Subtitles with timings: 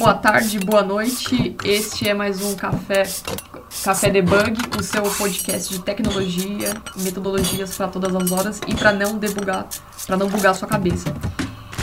[0.00, 1.54] boa tarde, boa noite.
[1.62, 3.02] Este é mais um Café
[3.84, 9.18] Café Debug, o seu podcast de tecnologia, metodologias para todas as horas e para não
[9.18, 9.66] debugar,
[10.06, 11.12] para não bugar sua cabeça.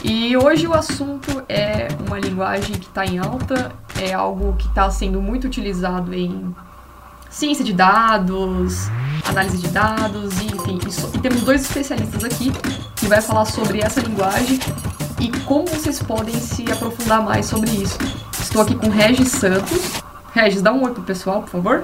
[0.03, 3.71] E hoje o assunto é uma linguagem que está em alta,
[4.02, 6.55] é algo que está sendo muito utilizado em
[7.29, 8.88] ciência de dados,
[9.27, 10.79] análise de dados, enfim.
[10.88, 12.52] E, e temos dois especialistas aqui
[12.95, 14.57] que vai falar sobre essa linguagem
[15.20, 17.97] e como vocês podem se aprofundar mais sobre isso.
[18.39, 20.01] Estou aqui com Regis Santos.
[20.33, 21.83] Regis, dá um oi pro pessoal, por favor.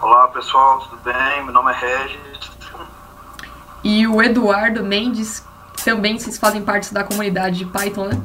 [0.00, 1.44] Olá pessoal, tudo bem?
[1.44, 2.52] Meu nome é Regis.
[3.84, 5.44] E o Eduardo Mendes,
[5.84, 8.22] também vocês fazem parte da comunidade de Python, né?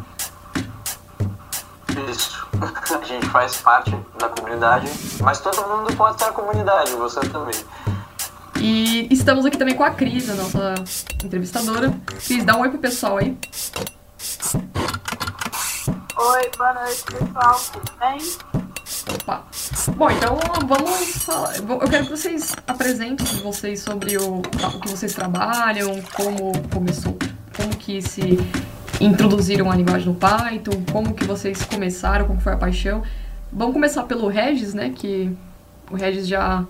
[2.09, 2.45] Isso.
[3.01, 4.87] A gente faz parte da comunidade,
[5.21, 7.55] mas todo mundo pode estar na comunidade, você também.
[8.59, 10.75] E estamos aqui também com a Cris, a nossa
[11.23, 11.93] entrevistadora.
[12.25, 13.37] Cris, dá um oi pro pessoal aí.
[16.17, 17.61] Oi, boa noite, pessoal.
[17.71, 18.17] Tudo bem?
[19.13, 19.43] Opa.
[19.95, 21.57] Bom, então vamos falar.
[21.57, 27.17] Eu quero que vocês apresentem vocês sobre o, o que vocês trabalham, como começou,
[27.55, 28.39] como que se
[28.99, 33.03] introduziram a linguagem no Python, como que vocês começaram, como foi a paixão.
[33.51, 34.91] Vamos começar pelo Regis, né?
[34.95, 35.31] Que
[35.91, 36.65] o Regis já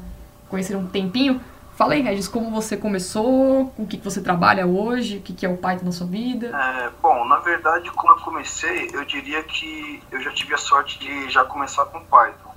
[0.50, 1.42] conheceram um tempinho.
[1.78, 5.31] Fala aí, Regis, como você começou, com o que, que você trabalha hoje, o que,
[5.31, 6.47] que é o Python na sua vida?
[6.47, 10.98] É, bom, na verdade, como eu comecei, eu diria que eu já tive a sorte
[10.98, 12.52] de já começar com Python.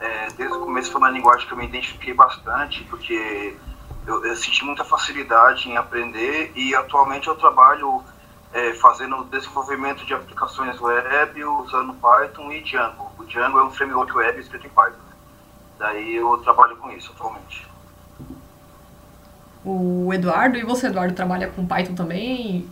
[0.00, 3.54] É, desde o começo foi uma linguagem que eu me identifiquei bastante, porque
[4.06, 8.02] eu, eu senti muita facilidade em aprender e atualmente eu trabalho
[8.54, 13.12] é, fazendo desenvolvimento de aplicações web usando Python e Django.
[13.18, 14.96] O Django é um framework web escrito em Python.
[15.78, 17.75] Daí eu trabalho com isso atualmente
[19.66, 20.56] o Eduardo.
[20.56, 22.70] E você, Eduardo, trabalha com Python também?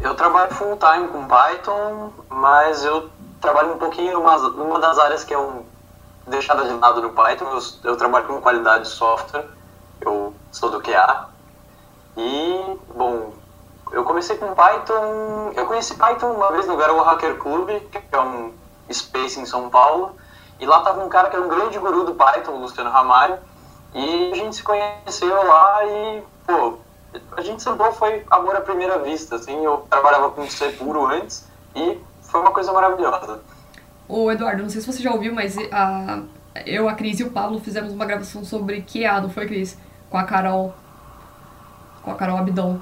[0.00, 5.34] Eu trabalho full time com Python, mas eu trabalho um pouquinho numa, das áreas que
[5.34, 5.64] é um,
[6.26, 7.46] deixada de lado no Python.
[7.46, 9.46] Eu, eu trabalho com qualidade de software,
[10.00, 11.28] eu sou do QA.
[12.16, 13.32] E, bom,
[13.90, 15.52] eu comecei com Python.
[15.56, 18.52] Eu conheci Python uma vez no Garoa Hacker Club, que é um
[18.92, 20.16] space em São Paulo.
[20.60, 23.38] E lá tava um cara que era um grande guru do Python, o Luciano Ramalho.
[23.94, 26.78] E a gente se conheceu lá e, pô,
[27.36, 31.46] a gente sentou, foi amor à primeira vista, assim, eu trabalhava com C puro antes
[31.76, 33.40] e foi uma coisa maravilhosa.
[34.08, 36.22] Ô Eduardo, não sei se você já ouviu, mas a,
[36.66, 39.78] eu, a Cris e o Pablo fizemos uma gravação sobre QA, não foi, Cris?
[40.10, 40.74] Com a Carol.
[42.02, 42.78] Com a Carol Abdon.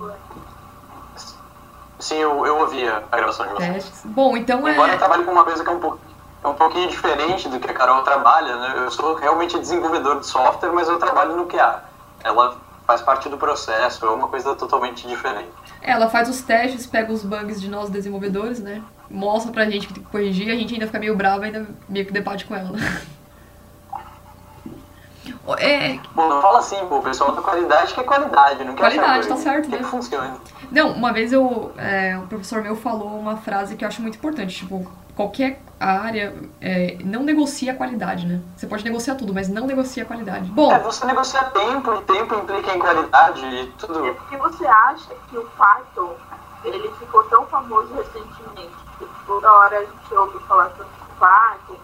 [1.99, 4.03] Sim, eu, eu ouvi a gravação de vocês.
[4.07, 4.73] Bom, então é.
[4.73, 6.12] Agora eu trabalho com uma coisa que é um pouco
[6.43, 8.75] é um pouquinho diferente do que a Carol trabalha, né?
[8.79, 11.85] Eu sou realmente desenvolvedor de software, mas eu trabalho no QA.
[12.25, 15.51] Ela faz parte do processo, é uma coisa totalmente diferente.
[15.81, 18.83] Ela faz os testes, pega os bugs de nós desenvolvedores, né?
[19.09, 22.07] Mostra pra gente que tem que corrigir, a gente ainda fica meio bravo, ainda meio
[22.07, 23.03] que debate com ela, né?
[25.59, 25.99] É...
[26.15, 29.29] Bom, não fala assim, pô, o pessoal da qualidade que é qualidade, não quer Qualidade,
[29.29, 29.79] tá certo, né?
[29.79, 30.37] Que funciona.
[30.73, 34.17] Não, uma vez eu, é, um professor meu falou uma frase que eu acho muito
[34.17, 38.41] importante, tipo, qualquer área é, não negocia a qualidade, né?
[38.57, 40.51] Você pode negociar tudo, mas não negocia a qualidade.
[40.51, 40.73] Bom.
[40.73, 44.07] É, você negocia tempo, e tempo implica em qualidade e tudo.
[44.07, 46.17] E que você acha que o Python
[46.65, 48.73] ele ficou tão famoso recentemente?
[48.99, 51.77] Que toda hora a gente ouve falar sobre Python.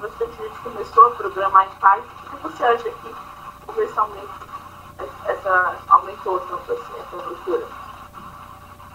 [0.00, 2.08] Bastante gente começou a programar em Python.
[2.20, 3.14] Por que você acha que
[3.66, 4.28] universalmente
[5.26, 7.77] essa aumentou tanto assim essa procura?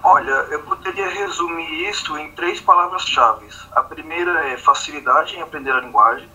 [0.06, 3.47] Olha, eu poderia resumir isso em três palavras-chave.
[3.72, 6.30] A primeira é facilidade em aprender a linguagem.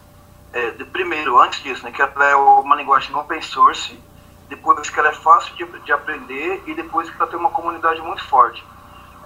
[0.55, 4.01] É, de, primeiro, antes disso, né, que ela é uma linguagem open source,
[4.49, 8.01] depois que ela é fácil de, de aprender e depois que ela tem uma comunidade
[8.01, 8.65] muito forte.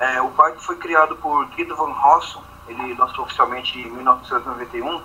[0.01, 5.01] É, o Python foi criado por Guido van Rossum, ele lançou oficialmente em 1991,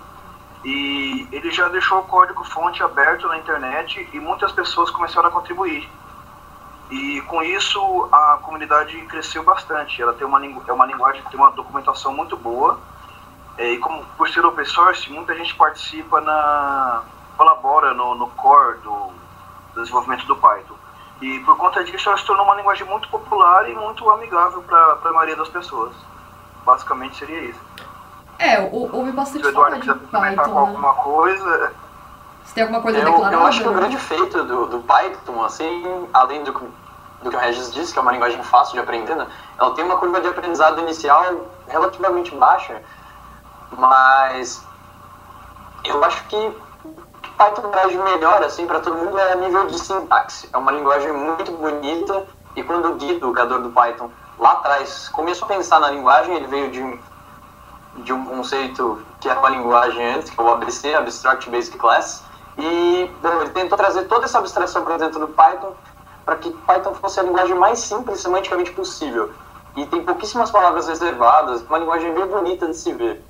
[0.64, 5.88] e ele já deixou o código-fonte aberto na internet e muitas pessoas começaram a contribuir.
[6.90, 10.00] E com isso a comunidade cresceu bastante.
[10.00, 12.78] Ela tem uma, é uma linguagem que tem uma documentação muito boa.
[13.58, 17.02] É, e como por ser open source, muita gente participa na
[17.36, 19.12] colabora no, no core do,
[19.74, 20.74] do desenvolvimento do Python.
[21.20, 24.98] E por conta disso ela se tornou uma linguagem muito popular e muito amigável para
[25.04, 25.92] a maioria das pessoas.
[26.64, 27.60] Basicamente seria isso.
[28.38, 30.60] É, houve bastante Se o Eduardo quiser comentar com né?
[30.60, 31.74] alguma coisa,
[32.48, 33.36] você tem alguma coisa eu, declarada?
[33.36, 33.80] Eu acho que o né?
[33.80, 36.52] grande feito do, do Python, assim, além do,
[37.22, 39.26] do que o Regis disse, que é uma linguagem fácil de aprender, né?
[39.58, 42.82] ela tem uma curva de aprendizado inicial relativamente baixa,
[43.72, 44.64] mas
[45.84, 46.56] eu acho que
[47.36, 50.48] Python traz melhor, assim, para todo mundo é a nível de sintaxe.
[50.50, 55.10] É uma linguagem muito bonita, e quando o Guido, o criador do Python, lá atrás
[55.10, 57.08] começou a pensar na linguagem, ele veio de
[58.04, 62.22] de um conceito que era uma linguagem antes, que é o ABC, Abstract Basic Class,
[62.58, 65.74] e bom, ele tentou trazer toda essa abstração para dentro do Python,
[66.24, 69.30] para que Python fosse a linguagem mais simples semanticamente possível.
[69.76, 73.24] E tem pouquíssimas palavras reservadas, uma linguagem bem bonita de se ver.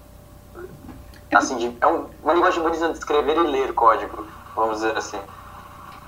[1.32, 4.26] Assim, de, é um, uma linguagem bonita de escrever e ler código,
[4.56, 5.18] vamos dizer assim.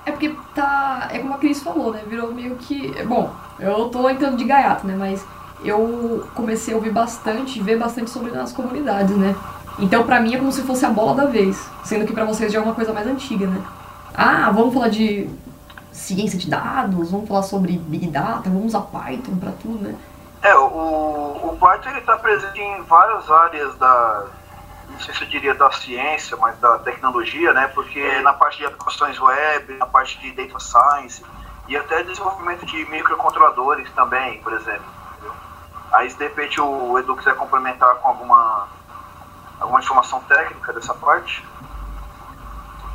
[0.03, 1.09] É porque tá.
[1.11, 2.01] É como a Cris falou, né?
[2.07, 2.91] Virou meio que.
[3.03, 4.95] Bom, eu tô entrando de gaiato, né?
[4.97, 5.23] Mas
[5.63, 9.35] eu comecei a ouvir bastante, ver bastante sobre nas comunidades, né?
[9.79, 11.69] Então pra mim é como se fosse a bola da vez.
[11.83, 13.61] Sendo que pra vocês já é uma coisa mais antiga, né?
[14.13, 15.29] Ah, vamos falar de
[15.91, 19.95] ciência de dados, vamos falar sobre Big Data, vamos usar Python pra tudo, né?
[20.41, 24.25] É, o, o Python ele está presente em várias áreas da,
[24.91, 27.67] não sei se eu diria da ciência, mas da tecnologia, né?
[27.73, 31.23] Porque na parte de aplicações web, na parte de data science
[31.67, 34.85] e até desenvolvimento de microcontroladores também, por exemplo.
[35.13, 35.33] Entendeu?
[35.93, 38.67] Aí de repente o Edu quiser complementar com alguma,
[39.61, 41.47] alguma informação técnica dessa parte.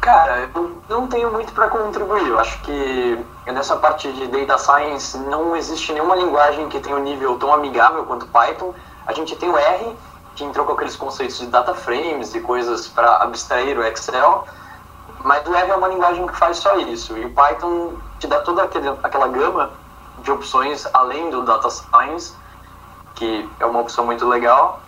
[0.00, 2.28] Cara, eu não tenho muito para contribuir.
[2.28, 7.02] Eu acho que nessa parte de data science não existe nenhuma linguagem que tenha um
[7.02, 8.74] nível tão amigável quanto Python.
[9.06, 9.96] A gente tem o R,
[10.34, 14.46] que entrou com aqueles conceitos de data frames e coisas para abstrair o Excel,
[15.24, 17.16] mas o R é uma linguagem que faz só isso.
[17.16, 19.70] E o Python te dá toda aquele, aquela gama
[20.19, 22.34] de opções além do data science,
[23.14, 24.80] que é uma opção muito legal.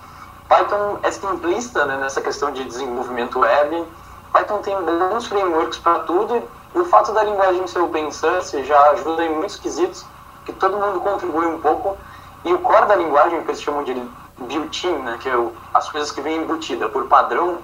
[0.49, 3.87] Python é simplista né, nessa questão de desenvolvimento web
[4.33, 6.43] Python tem bons frameworks para tudo
[6.75, 10.05] e o fato da linguagem ser open source já ajuda em muitos quesitos,
[10.45, 11.97] que todo mundo contribui um pouco.
[12.45, 13.95] E o core da linguagem, que eles chamam de
[14.39, 17.59] built-in, né, que é o, as coisas que vêm embutida por padrão,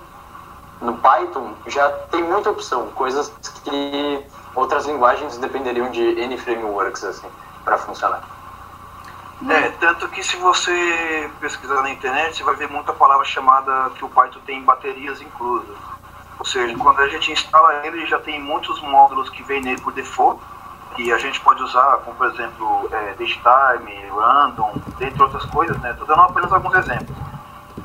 [0.81, 3.33] no Python já tem muita opção, coisas
[3.63, 7.29] que outras linguagens dependeriam de N frameworks assim,
[7.65, 8.23] para funcionar.
[9.51, 14.05] É, tanto que se você pesquisar na internet, você vai ver muita palavra chamada que
[14.05, 15.77] o Python tem baterias inclusas.
[16.39, 19.93] Ou seja, quando a gente instala ele, já tem muitos módulos que vêm nele por
[19.93, 20.41] default,
[20.95, 25.91] que a gente pode usar, como por exemplo, é, datetime, random, dentre outras coisas, né?
[25.91, 27.17] Estou dando apenas alguns exemplos.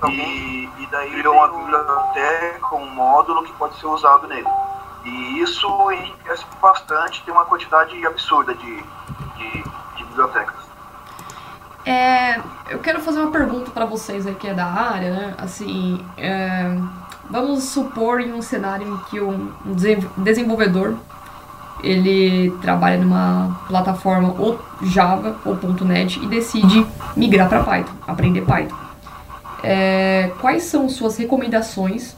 [0.08, 4.48] E, e daí criou uma biblioteca, um módulo que pode ser usado nele.
[5.04, 8.84] E isso enriquece bastante, tem uma quantidade absurda de,
[9.36, 9.64] de,
[9.96, 10.69] de bibliotecas.
[11.92, 12.40] É,
[12.70, 15.34] eu quero fazer uma pergunta para vocês aí que é da área, né?
[15.38, 16.78] Assim, é,
[17.30, 19.52] Vamos supor em um cenário em que um
[20.18, 20.96] desenvolvedor
[21.84, 25.56] ele trabalha numa plataforma ou Java ou
[25.86, 28.76] .NET e decide migrar para Python, aprender Python.
[29.62, 32.16] É, quais são suas recomendações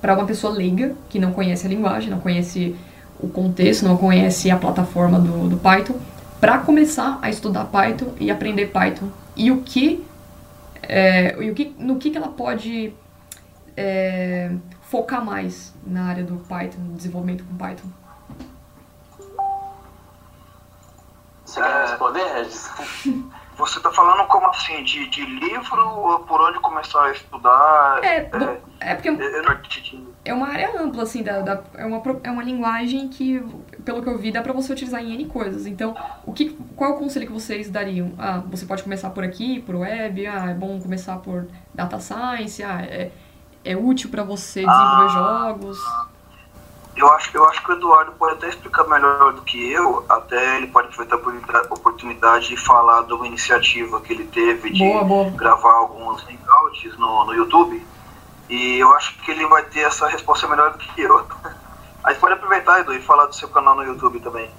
[0.00, 2.74] para uma pessoa leiga que não conhece a linguagem, não conhece
[3.20, 5.96] o contexto, não conhece a plataforma do, do Python,
[6.40, 10.06] para começar a estudar Python e aprender Python e o que,
[10.82, 12.92] é, e o que no que, que ela pode
[13.76, 14.50] é,
[14.82, 17.88] focar mais na área do Python, no desenvolvimento com Python?
[21.44, 22.70] Você quer responder, Regis?
[23.56, 28.00] Você está falando como assim, de, de livro ou por onde começar a estudar?
[28.02, 29.12] É, é, é porque é,
[30.26, 33.42] é uma área ampla, assim, da, da, é, uma, é uma linguagem que,
[33.84, 35.66] pelo que eu vi, dá para você utilizar em N coisas.
[35.66, 38.12] Então, o que, qual é o conselho que vocês dariam?
[38.18, 42.62] Ah, você pode começar por aqui, por web, ah, é bom começar por data science,
[42.62, 43.10] ah, é,
[43.64, 45.78] é útil para você desenvolver ah, jogos?
[46.96, 50.56] Eu acho, eu acho que o Eduardo pode até explicar melhor do que eu, até
[50.56, 55.04] ele pode aproveitar a oportunidade de falar de uma iniciativa que ele teve de boa,
[55.04, 55.30] boa.
[55.30, 57.86] gravar alguns hangouts no, no YouTube.
[58.48, 61.26] E eu acho que ele vai ter essa resposta melhor do que eu.
[62.02, 64.50] Aí pode aproveitar, Edu, e falar do seu canal no YouTube também.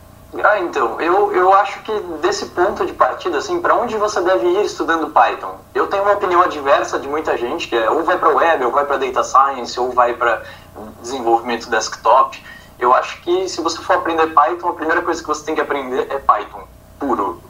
[0.43, 4.45] Ah, então, eu, eu acho que desse ponto de partida, assim, para onde você deve
[4.45, 5.57] ir estudando Python?
[5.73, 8.71] Eu tenho uma opinião adversa de muita gente, que é ou vai para web, ou
[8.71, 10.43] vai para data science, ou vai para
[11.01, 12.43] desenvolvimento desktop.
[12.79, 15.61] Eu acho que se você for aprender Python, a primeira coisa que você tem que
[15.61, 16.63] aprender é Python,
[16.99, 17.41] puro.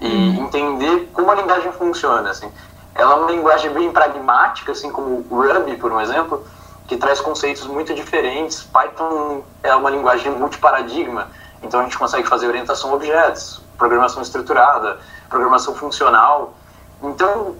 [0.00, 0.44] E uhum.
[0.44, 2.50] entender como a linguagem funciona, assim.
[2.94, 6.44] Ela é uma linguagem bem pragmática, assim como o Ruby, por um exemplo,
[6.86, 8.62] que traz conceitos muito diferentes.
[8.62, 11.28] Python é uma linguagem multiparadigma,
[11.62, 16.54] então a gente consegue fazer orientação a objetos, programação estruturada, programação funcional.
[17.02, 17.56] Então,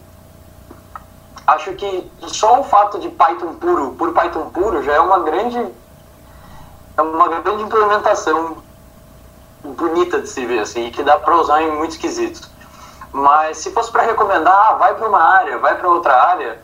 [1.48, 5.58] acho que só o fato de Python puro, por Python puro, já é uma grande
[6.96, 8.58] é uma grande implementação
[9.62, 12.50] bonita de se ver assim, e que dá para usar em muitos quesitos.
[13.12, 16.60] Mas se fosse para recomendar, ah, vai para uma área, vai para outra área,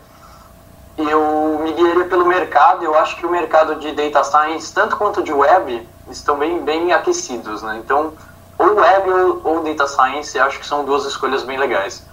[0.97, 2.83] eu me guiaria pelo mercado.
[2.83, 6.93] Eu acho que o mercado de data science, tanto quanto de web, estão bem, bem
[6.93, 7.81] aquecidos, né?
[7.83, 8.13] Então,
[8.57, 12.05] ou web ou, ou data science, acho que são duas escolhas bem legais.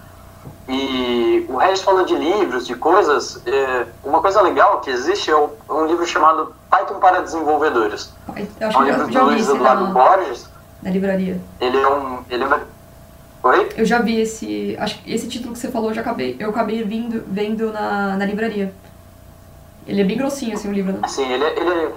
[0.68, 3.42] E o Regis falou de livros, de coisas.
[3.46, 8.12] É, uma coisa legal que existe é um livro chamado Python para Desenvolvedores.
[8.60, 10.48] Eu acho é um livro do Luiz Eduardo Borges.
[10.82, 11.40] Na livraria.
[11.60, 12.24] Ele é um.
[12.28, 12.60] Ele é...
[13.44, 13.68] Oi?
[13.76, 14.76] Eu já vi esse.
[14.78, 18.16] Acho que esse título que você falou, eu, já acabei, eu acabei vindo, vendo na,
[18.16, 18.72] na livraria.
[19.86, 21.00] Ele é bem grossinho, assim, o livro, né?
[21.08, 21.92] Sim, ele, ele,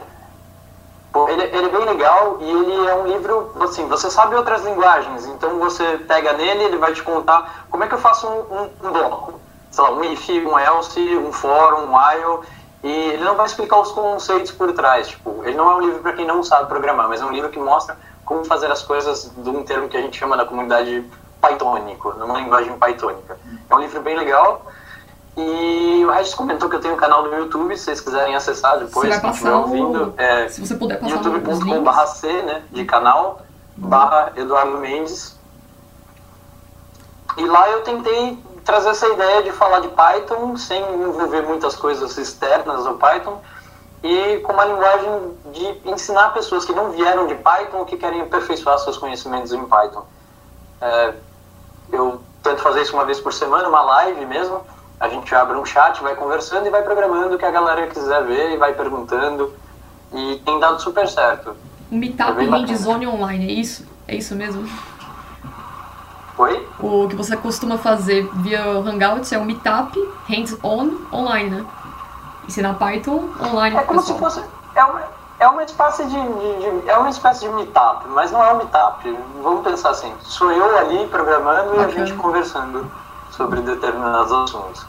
[1.30, 5.26] ele, ele é bem legal e ele é um livro, assim, você sabe outras linguagens,
[5.28, 8.70] então você pega nele, ele vai te contar como é que eu faço um, um,
[8.84, 9.40] um bloco.
[9.72, 12.42] Sei lá, um if, um else, um for, um while,
[12.84, 15.08] e ele não vai explicar os conceitos por trás.
[15.08, 17.50] Tipo, ele não é um livro para quem não sabe programar, mas é um livro
[17.50, 21.04] que mostra como fazer as coisas de um termo que a gente chama na comunidade
[21.42, 23.38] Pythonico, numa linguagem pythônica.
[23.70, 24.66] É um livro bem legal.
[25.38, 28.80] E o Regis comentou que eu tenho um canal no YouTube, se vocês quiserem acessar
[28.80, 30.14] depois, se estiver ouvindo.
[30.18, 33.42] É, se você puder passar youtube.com.br C, né, de canal,
[33.76, 35.38] barra Eduardo Mendes.
[37.38, 42.18] E lá eu tentei trazer essa ideia de falar de Python sem envolver muitas coisas
[42.18, 43.42] externas ao Python
[44.02, 48.22] e com uma linguagem de ensinar pessoas que não vieram de Python ou que querem
[48.22, 50.06] aperfeiçoar seus conhecimentos em Python.
[50.80, 51.14] É,
[51.92, 54.62] eu tento fazer isso uma vez por semana, uma live mesmo,
[55.00, 58.24] a gente abre um chat, vai conversando e vai programando o que a galera quiser
[58.24, 59.54] ver e vai perguntando.
[60.14, 61.56] E tem dado super certo.
[61.92, 63.86] Um meetup é hands-on online, é isso?
[64.08, 64.68] É isso mesmo?
[66.38, 66.68] Oi?
[66.80, 69.98] O que você costuma fazer via Hangouts é um meetup
[70.28, 71.66] hands-on online, né?
[72.48, 73.76] Ensinar Python online.
[73.78, 74.32] É como pessoal.
[74.32, 74.50] se fosse.
[74.76, 75.04] É uma,
[75.40, 78.58] é uma espécie de, de, de, É uma espécie de meetup, mas não é um
[78.58, 79.18] meetup.
[79.42, 81.84] Vamos pensar assim, sou eu ali programando Bacana.
[81.84, 82.92] e a gente conversando
[83.36, 84.86] sobre determinados assuntos.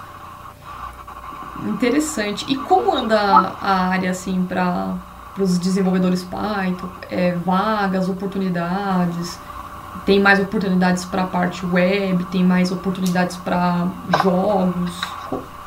[1.64, 2.44] Interessante.
[2.48, 3.18] E como anda
[3.60, 4.94] a área assim para
[5.38, 6.88] os desenvolvedores Python?
[7.10, 9.38] É, vagas, oportunidades?
[10.04, 12.24] Tem mais oportunidades para a parte web?
[12.26, 13.88] Tem mais oportunidades para
[14.22, 15.00] jogos?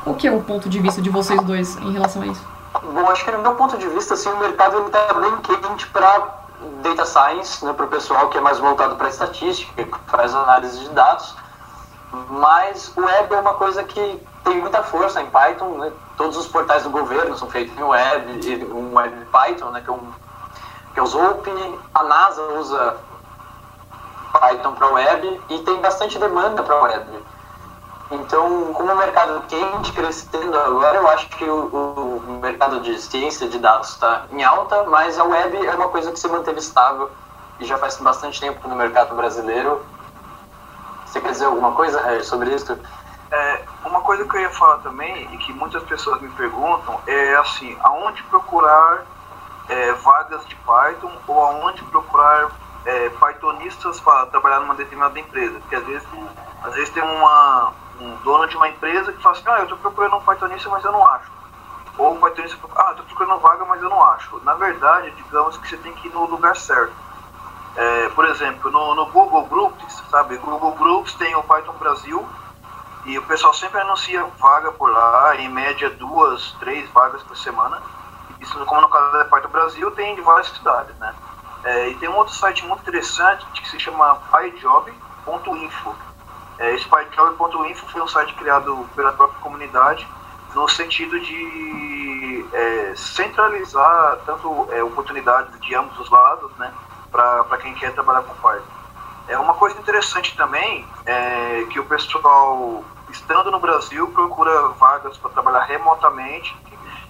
[0.02, 2.42] Qual que é o ponto de vista de vocês dois em relação a isso?
[2.82, 6.40] Bom, acho que no meu ponto de vista, assim, o mercado está bem quente para
[6.82, 10.80] data science, né, para o pessoal que é mais voltado para estatística, que faz análise
[10.80, 11.34] de dados.
[12.12, 15.92] Mas o web é uma coisa que tem muita força em Python, né?
[16.16, 19.80] Todos os portais do governo são feitos em web, um web Python, né?
[19.80, 20.12] Que é, um,
[20.92, 21.78] que é o.
[21.94, 22.96] A NASA usa
[24.32, 27.06] Python para web e tem bastante demanda para web.
[28.10, 31.66] Então, como o mercado quente crescendo agora, eu acho que o,
[32.26, 36.10] o mercado de ciência de dados está em alta, mas a web é uma coisa
[36.10, 37.08] que se manteve estável
[37.60, 39.80] e já faz bastante tempo no mercado brasileiro
[41.10, 42.78] você quer dizer alguma coisa, sobre isso?
[43.32, 47.34] É, uma coisa que eu ia falar também, e que muitas pessoas me perguntam, é
[47.36, 49.04] assim, aonde procurar
[49.68, 52.50] é, vagas de Python ou aonde procurar
[52.84, 55.58] é, Pythonistas para trabalhar numa determinada empresa.
[55.60, 56.08] Porque às vezes,
[56.62, 59.78] às vezes tem uma, um dono de uma empresa que fala assim, ah, eu estou
[59.78, 61.30] procurando um Pythonista, mas eu não acho.
[61.98, 64.40] Ou um Pythonista, ah, estou procurando vaga, mas eu não acho.
[64.44, 66.92] Na verdade, digamos que você tem que ir no lugar certo.
[67.76, 70.36] É, por exemplo, no, no, Google Groups, sabe?
[70.38, 72.28] Google Groups tem o Python Brasil
[73.04, 77.80] e o pessoal sempre anuncia vaga por lá, em média duas, três vagas por semana.
[78.40, 81.14] Isso, como no caso da Python Brasil, tem de várias cidades, né?
[81.62, 85.94] É, e tem um outro site muito interessante que se chama pyjob.info.
[86.58, 90.06] É, esse pyjob.info foi um site criado pela própria comunidade
[90.54, 96.72] no sentido de é, centralizar tanto é, oportunidades de ambos os lados, né?
[97.10, 98.64] Para quem quer trabalhar com Python.
[99.28, 105.30] É uma coisa interessante também é que o pessoal, estando no Brasil, procura vagas para
[105.30, 106.56] trabalhar remotamente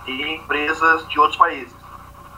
[0.07, 1.75] em empresas de outros países.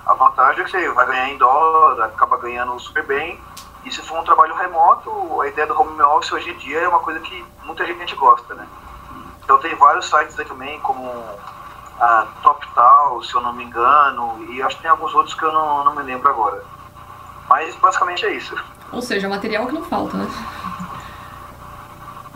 [0.07, 3.41] A vantagem é que você vai ganhar em dólar, acaba ganhando super bem.
[3.85, 6.89] E se for um trabalho remoto, a ideia do home office hoje em dia é
[6.89, 8.67] uma coisa que muita gente gosta, né?
[9.43, 11.11] Então tem vários sites aí também, como
[11.99, 15.53] a TopTal, se eu não me engano, e acho que tem alguns outros que eu
[15.53, 16.65] não, não me lembro agora.
[17.53, 18.57] Mas basicamente é isso.
[18.91, 20.27] Ou seja, material que não falta, né?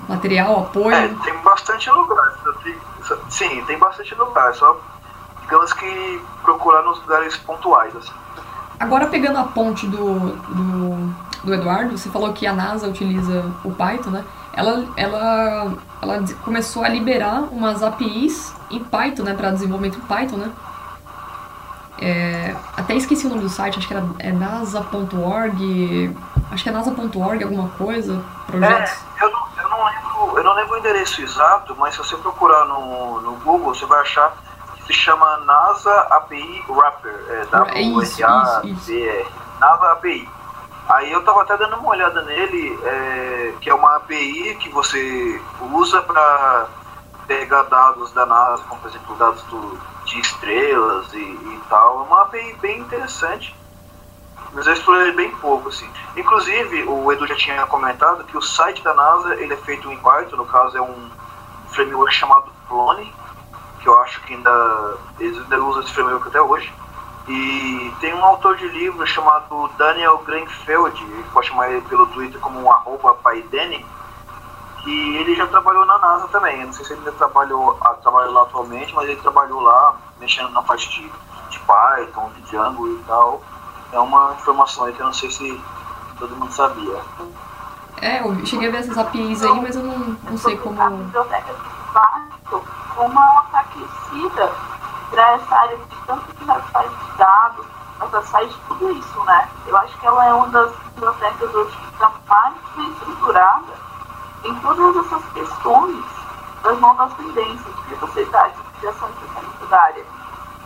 [0.06, 0.94] Material, apoio.
[0.94, 2.35] É, tem bastante lugar.
[3.30, 4.54] sim, tem bastante lugar.
[4.54, 4.78] Só
[5.40, 7.96] digamos que procurar nos lugares pontuais.
[7.96, 8.12] Assim.
[8.78, 13.73] Agora pegando a ponte do, do, do, Eduardo, você falou que a NASA utiliza o
[13.73, 14.23] Python, né?
[14.52, 19.32] Ela, ela, ela começou a liberar umas APIs em Python, né?
[19.32, 20.52] Para desenvolvimento em Python, né?
[22.00, 26.17] É, até esqueci o nome do site, acho que era é nasa.org.
[26.50, 28.23] Acho que é nasa.org alguma coisa.
[28.47, 28.93] Projetos.
[28.93, 32.17] É, eu, não, eu, não lembro, eu não lembro o endereço exato, mas se você
[32.17, 34.37] procurar no, no Google, você vai achar
[34.76, 37.15] que se chama NASA API Wrapper.
[37.31, 39.26] É, w r a p r
[39.59, 40.29] NASA API.
[40.88, 45.41] Aí eu tava até dando uma olhada nele, é, que é uma API que você
[45.73, 46.67] usa para
[47.26, 52.00] pegar dados da NASA, como por exemplo dados do, de estrelas e, e tal.
[52.00, 53.54] É uma API bem interessante,
[54.52, 55.88] mas eu explorei bem pouco, assim.
[56.16, 59.98] Inclusive, o Edu já tinha comentado que o site da NASA ele é feito em
[59.98, 61.10] Python, no caso é um
[61.68, 63.12] framework chamado Clone,
[63.80, 66.72] que eu acho que ainda eles ainda usam esse framework até hoje.
[67.28, 72.60] E tem um autor de livro chamado Daniel Greenfeld, pode chamar ele pelo Twitter como
[72.60, 73.84] um arroba paidene,
[74.87, 76.61] que ele já trabalhou na NASA também.
[76.61, 79.97] Eu não sei se ele ainda trabalhou, ah, trabalha lá atualmente, mas ele trabalhou lá
[80.21, 81.12] mexendo na parte de,
[81.50, 83.43] de Python, de Django e tal.
[83.93, 85.61] É uma informação aí que eu não sei se
[86.21, 87.00] todo mundo sabia.
[88.00, 90.81] É, eu cheguei a ver essas APIs aí, mas eu não, não sei como.
[90.81, 92.62] A biblioteca de Python,
[92.95, 94.52] como ela está aquecida
[95.11, 97.66] para essa área de tanto que faz de dados,
[98.02, 99.49] essa faz tudo isso, né?
[99.66, 103.86] Eu acho que ela é uma das bibliotecas hoje que está mais bem estruturada
[104.47, 106.05] em todas essas questões
[106.62, 110.05] das novas tendências, de sociedade, de criação de da área.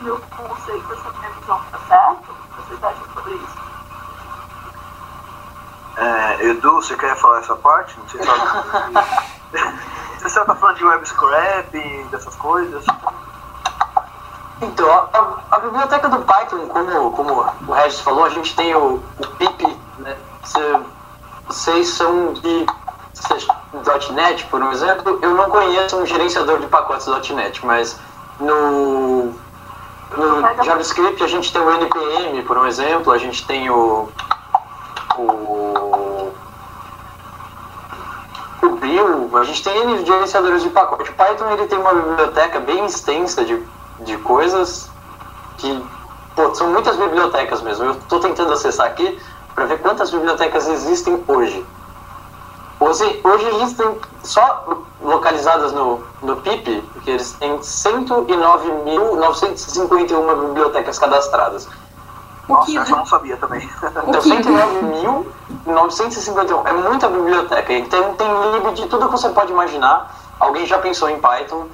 [0.00, 2.34] Meu conceito, essa minha visão está certo?
[2.56, 3.60] Você está sobre isso?
[5.96, 7.98] É, Edu, você quer falar essa parte?
[7.98, 8.64] Não sei se ela...
[10.18, 12.84] você está falando de web scraping, dessas coisas.
[14.62, 17.32] Então, a, a, biblioteca do Python, como, como
[17.66, 19.66] o Regis falou, a gente tem o, o PIP,
[19.98, 20.16] né?
[21.46, 22.66] vocês são de
[24.12, 27.98] .NET, por um exemplo, eu não conheço um gerenciador de pacotes .NET, mas
[28.38, 29.32] no,
[30.16, 34.08] no JavaScript a gente tem o NPM, por um exemplo, a gente tem o
[35.18, 36.32] o,
[38.62, 41.10] o Bill, a gente tem N gerenciadores de pacote.
[41.10, 43.62] O Python ele tem uma biblioteca bem extensa de,
[44.00, 44.88] de coisas
[45.58, 45.84] que
[46.34, 47.84] pô, são muitas bibliotecas mesmo.
[47.84, 49.20] Eu estou tentando acessar aqui
[49.54, 51.64] para ver quantas bibliotecas existem hoje.
[52.80, 54.64] Hoje, hoje existem só
[55.02, 61.68] localizadas no, no PIP, porque eles têm 109.951 bibliotecas cadastradas.
[62.48, 63.68] Nossa, eu não sabia também.
[64.08, 64.22] Então,
[65.66, 66.66] 109.951.
[66.66, 67.70] É muita biblioteca.
[67.72, 70.12] E tem, lib de tudo que você pode imaginar.
[70.40, 71.66] Alguém já pensou em Python.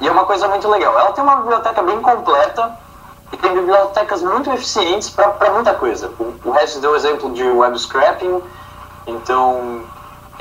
[0.00, 0.98] E é uma coisa muito legal.
[0.98, 2.76] Ela tem uma biblioteca bem completa
[3.32, 6.10] e tem bibliotecas muito eficientes para muita coisa.
[6.18, 8.42] O, o resto deu o exemplo de web scrapping.
[9.06, 9.84] Então,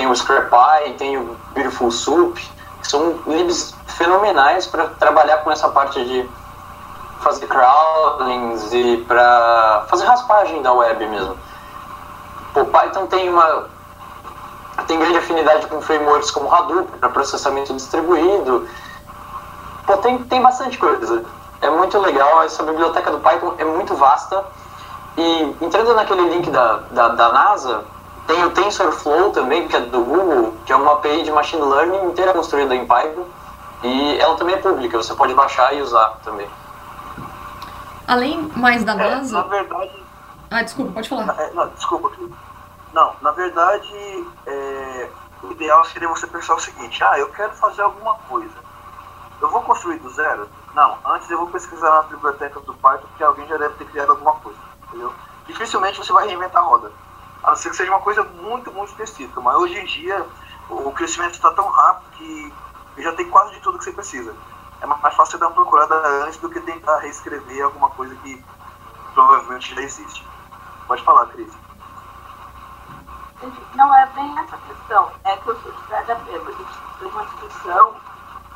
[0.02, 2.36] tem o Scrapy, tem o Beautiful Soup,
[2.82, 6.28] que são libs fenomenais para trabalhar com essa parte de
[7.20, 11.38] fazer crawlings e para fazer raspagem da web mesmo.
[12.56, 13.70] O Python tem uma
[14.88, 18.68] tem grande afinidade com frameworks como Hadoop para processamento distribuído.
[19.86, 21.24] Pô, tem, tem bastante coisa.
[21.62, 24.44] É muito legal, essa biblioteca do Python é muito vasta.
[25.16, 27.84] E entrando naquele link da, da, da NASA,
[28.28, 32.06] tem o TensorFlow também, que é do Google, que é uma API de Machine Learning
[32.06, 33.26] inteira construída em Python.
[33.84, 36.48] E ela também é pública, você pode baixar e usar também.
[38.08, 39.40] Além mais da NASA...
[39.40, 40.04] É, na verdade...
[40.52, 41.36] Ah, desculpa, pode falar.
[41.40, 42.12] É, não, desculpa.
[42.94, 45.10] Não, na verdade, é,
[45.44, 48.54] o ideal seria você pensar o seguinte, ah, eu quero fazer alguma coisa.
[49.42, 50.48] Eu vou construir do zero?
[50.76, 54.12] Não, antes eu vou pesquisar na biblioteca do Python, porque alguém já deve ter criado
[54.12, 55.14] alguma coisa, entendeu?
[55.48, 56.92] Dificilmente você vai reinventar a roda.
[57.44, 59.42] A não ser que seja uma coisa muito, muito específica.
[59.42, 60.26] Mas hoje em dia
[60.70, 62.54] o crescimento está tão rápido que
[62.98, 64.36] já tem quase de tudo que você precisa.
[64.82, 68.44] É mais fácil dar uma procurada antes do que tentar reescrever alguma coisa que
[69.14, 70.26] provavelmente já existe.
[70.88, 71.54] Pode falar, Cris.
[73.76, 75.12] Não é bem essa questão.
[75.24, 77.96] É que eu sou de PHP, a gente tem uma discussão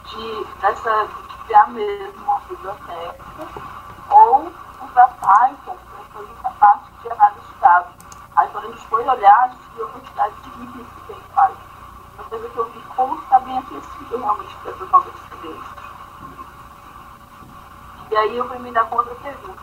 [0.05, 3.25] de, dessa, de criar mesmo uma biblioteca
[4.09, 4.51] ou
[4.83, 8.04] usar Python para fazer essa parte de análise de dados
[8.35, 11.21] Aí quando a gente foi olhar, a gente viu a quantidade de itens que tem
[11.33, 11.55] faz.
[12.15, 15.85] Uma coisa que eu vi como está bem aquecido realmente para essas novas tendências.
[18.11, 19.61] E aí eu vou me dar com outra pergunta.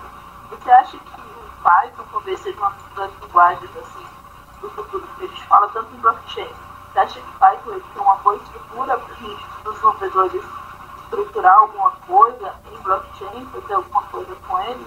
[0.50, 4.06] Você acha que o Python talvez seja uma das linguagens assim,
[4.61, 6.50] do futuro que a gente fala tanto em blockchain?
[6.92, 10.44] Você acha que Python tem uma boa estrutura para gente, os desenvolvedores,
[11.04, 14.87] estruturar alguma coisa em blockchain, fazer alguma coisa com ele?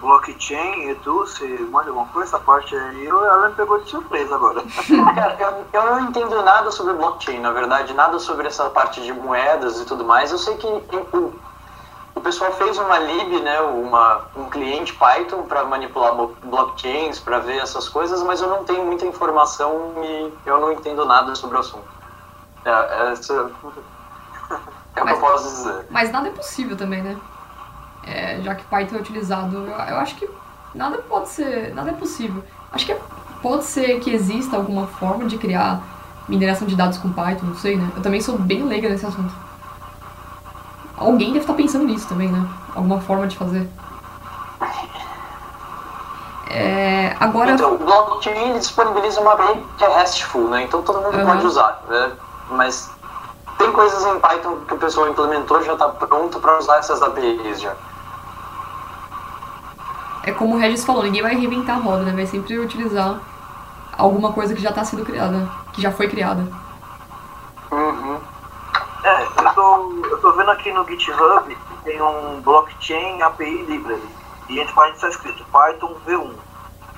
[0.00, 2.36] Blockchain, Edu, você manda alguma coisa?
[2.36, 4.62] Essa parte aí, ela me pegou de surpresa agora.
[5.14, 5.36] Cara,
[5.72, 9.80] eu, eu não entendo nada sobre blockchain, na verdade, nada sobre essa parte de moedas
[9.80, 10.32] e tudo mais.
[10.32, 11.34] Eu sei que o,
[12.14, 17.58] o pessoal fez uma lib, né, uma, um cliente Python para manipular blockchains, para ver
[17.58, 21.60] essas coisas, mas eu não tenho muita informação e eu não entendo nada sobre o
[21.60, 21.96] assunto.
[22.64, 25.86] É, essa é o que eu posso dizer.
[25.90, 27.16] Mas nada é possível também, né?
[28.06, 29.56] É, já que Python é utilizado.
[29.56, 30.28] Eu, eu, acho que
[30.74, 32.42] nada pode ser, nada é possível.
[32.72, 33.00] Acho que é,
[33.42, 35.82] pode ser que exista alguma forma de criar
[36.28, 37.90] mineração de dados com Python, não sei, né?
[37.96, 39.32] Eu também sou bem leiga nesse assunto.
[40.96, 42.48] Alguém deve estar pensando nisso também, né?
[42.74, 43.68] Alguma forma de fazer.
[46.48, 47.50] É, agora.
[47.52, 50.62] Então, o blockchain ele disponibiliza uma API que é RESTful, né?
[50.62, 51.26] Então todo mundo Uhum.
[51.26, 52.12] pode usar, né?
[52.50, 52.90] Mas
[53.58, 57.60] tem coisas em Python que o pessoal implementou já está pronto para usar essas APIs
[57.60, 57.74] já.
[60.36, 62.12] Como o Regis falou, ninguém vai reinventar a roda, né?
[62.12, 63.20] Vai sempre utilizar
[63.96, 66.46] alguma coisa que já está sendo criada, que já foi criada.
[67.70, 68.18] Uhum.
[69.02, 74.02] É, eu tô, eu tô vendo aqui no GitHub que tem um blockchain API library.
[74.48, 76.30] E entre parênteses está escrito Python V1.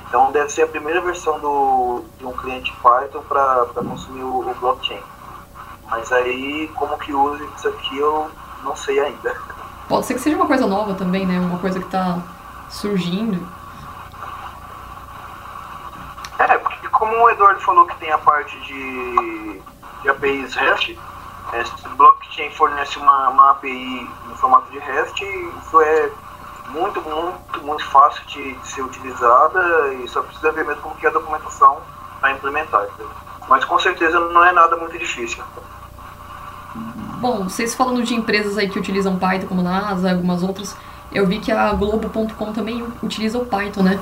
[0.08, 4.54] Então deve ser a primeira versão do, de um cliente Python para consumir o, o
[4.58, 5.00] blockchain.
[5.90, 8.30] Mas aí, como que usa isso aqui, eu
[8.62, 9.34] não sei ainda.
[9.88, 11.38] Pode ser que seja uma coisa nova também, né?
[11.40, 12.18] Uma coisa que tá
[12.68, 13.46] surgindo.
[16.38, 19.62] É, porque como o Eduardo falou que tem a parte de,
[20.02, 20.98] de APIs REST,
[21.52, 26.10] é, se o blockchain fornece uma, uma API no formato de REST, isso é
[26.68, 31.06] muito, muito, muito fácil de, de ser utilizada e só precisa ver mesmo como que
[31.06, 31.78] é a documentação
[32.20, 32.86] para implementar.
[33.48, 35.42] Mas com certeza não é nada muito difícil.
[37.20, 40.76] Bom, vocês falando de empresas aí que utilizam Python, como NASA, algumas outras,
[41.12, 43.98] eu vi que a Globo.com também utiliza o Python, né?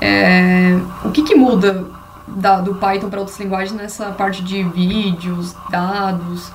[0.00, 1.86] É, o que, que muda
[2.26, 6.50] da- do Python para outras linguagens nessa parte de vídeos, dados,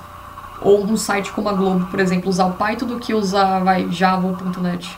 [0.60, 3.88] ou um site como a Globo, por exemplo, usar o Python do que usar vai,
[3.90, 4.96] Java ou .NET?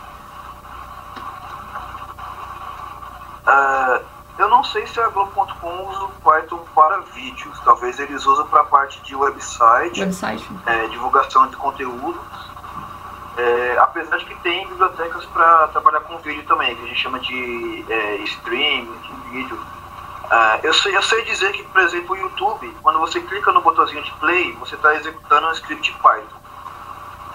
[3.47, 4.01] Ah,
[4.39, 7.59] eu não sei se a Globo.com usa o Python para vídeos.
[7.65, 10.01] Talvez eles usem para a parte de website.
[10.01, 10.51] Website?
[10.67, 12.17] é, divulgação de conteúdos.
[13.37, 17.19] É, apesar de que tem bibliotecas para trabalhar com vídeo também, que a gente chama
[17.19, 19.59] de é, stream, de vídeo.
[20.31, 23.61] Ah, eu, sei, eu sei dizer que, por exemplo, o YouTube, quando você clica no
[23.61, 26.37] botãozinho de play, você está executando um script Python.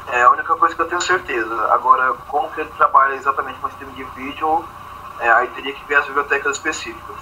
[0.08, 1.74] É a única coisa que eu tenho certeza.
[1.74, 4.66] Agora, como que ele trabalha exatamente com o sistema de vídeo,
[5.20, 7.16] é, aí teria que ver as bibliotecas específicas.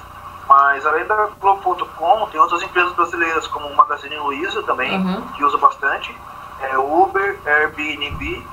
[0.47, 5.21] Mas além da Globo.com, tem outras empresas brasileiras, como o Magazine Luiza também, Uhum.
[5.33, 6.15] que usa bastante,
[6.61, 8.47] é, Uber, Airbnb,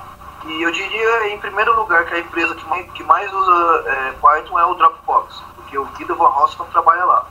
[0.47, 4.13] e eu diria em primeiro lugar que a empresa que mais, que mais usa é,
[4.21, 7.27] Python é o Dropbox, porque o Guido Van Rossum trabalha lá.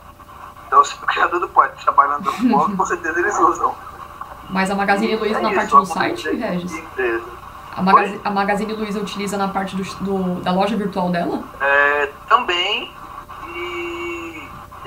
[0.66, 3.74] Então, se o criador do Python trabalha no Dropbox, com certeza eles usam.
[4.50, 6.82] Mas a Magazine Luiza É na isso, parte do site, de Regis?
[7.76, 11.42] A, Magazi- a Magazine Luiza utiliza na parte do, do- da loja virtual dela?
[11.60, 12.92] É, também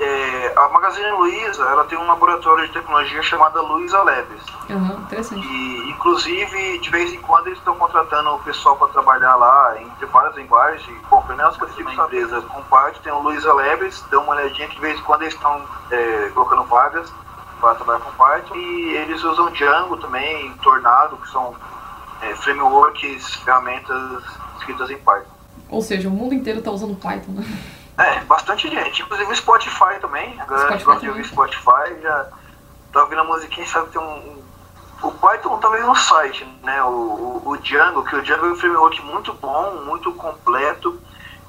[0.00, 5.44] é, a Magazine Luiza ela tem um laboratório de tecnologia chamado Luiza Labs Aham, interessante.
[5.44, 10.06] e inclusive de vez em quando eles estão contratando o pessoal para trabalhar lá entre
[10.06, 14.20] várias linguagens bom pelo menos eu fico empresa com parte tem o Luiza Labs dá
[14.20, 17.12] uma olhadinha que de vez em quando eles estão é, colocando vagas
[17.60, 21.54] para trabalhar com Python e eles usam Django também Tornado que são
[22.22, 24.22] é, frameworks ferramentas
[24.58, 25.30] escritas em Python
[25.68, 27.44] Ou seja, o mundo inteiro tá usando Python, né?
[27.98, 29.02] É, bastante gente.
[29.02, 30.40] Inclusive o Spotify também.
[30.40, 31.24] A galera gosta de ouvir.
[31.24, 32.28] Spotify já
[32.92, 34.38] tá ouvindo a musiquinha e sabe que tem um.
[35.02, 36.82] O Python talvez no site, né?
[36.84, 41.00] O, o, o Django, que o Django é um framework muito bom, muito completo,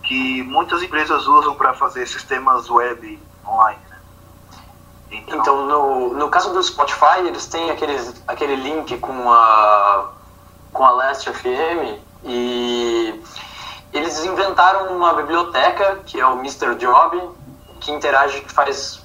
[0.03, 3.79] que muitas empresas usam para fazer sistemas web online.
[3.89, 5.23] Né?
[5.29, 10.11] Então, no, no caso do Spotify, eles têm aqueles, aquele link com a,
[10.71, 13.19] com a Last FM e
[13.93, 16.75] eles inventaram uma biblioteca, que é o Mr.
[16.75, 17.29] Job,
[17.79, 19.01] que interage, que faz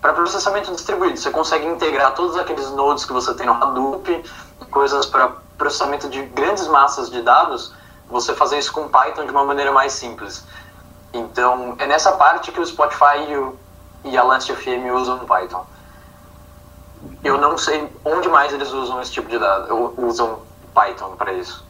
[0.00, 1.16] para processamento distribuído.
[1.16, 4.24] Você consegue integrar todos aqueles nodes que você tem no Hadoop,
[4.70, 7.72] coisas para processamento de grandes massas de dados,
[8.08, 10.44] você fazer isso com Python de uma maneira mais simples.
[11.12, 13.56] Então, é nessa parte que o Spotify e, o,
[14.04, 15.64] e a Last FM usam Python.
[17.22, 20.40] Eu não sei onde mais eles usam esse tipo de dado, usam
[20.74, 21.64] Python para isso.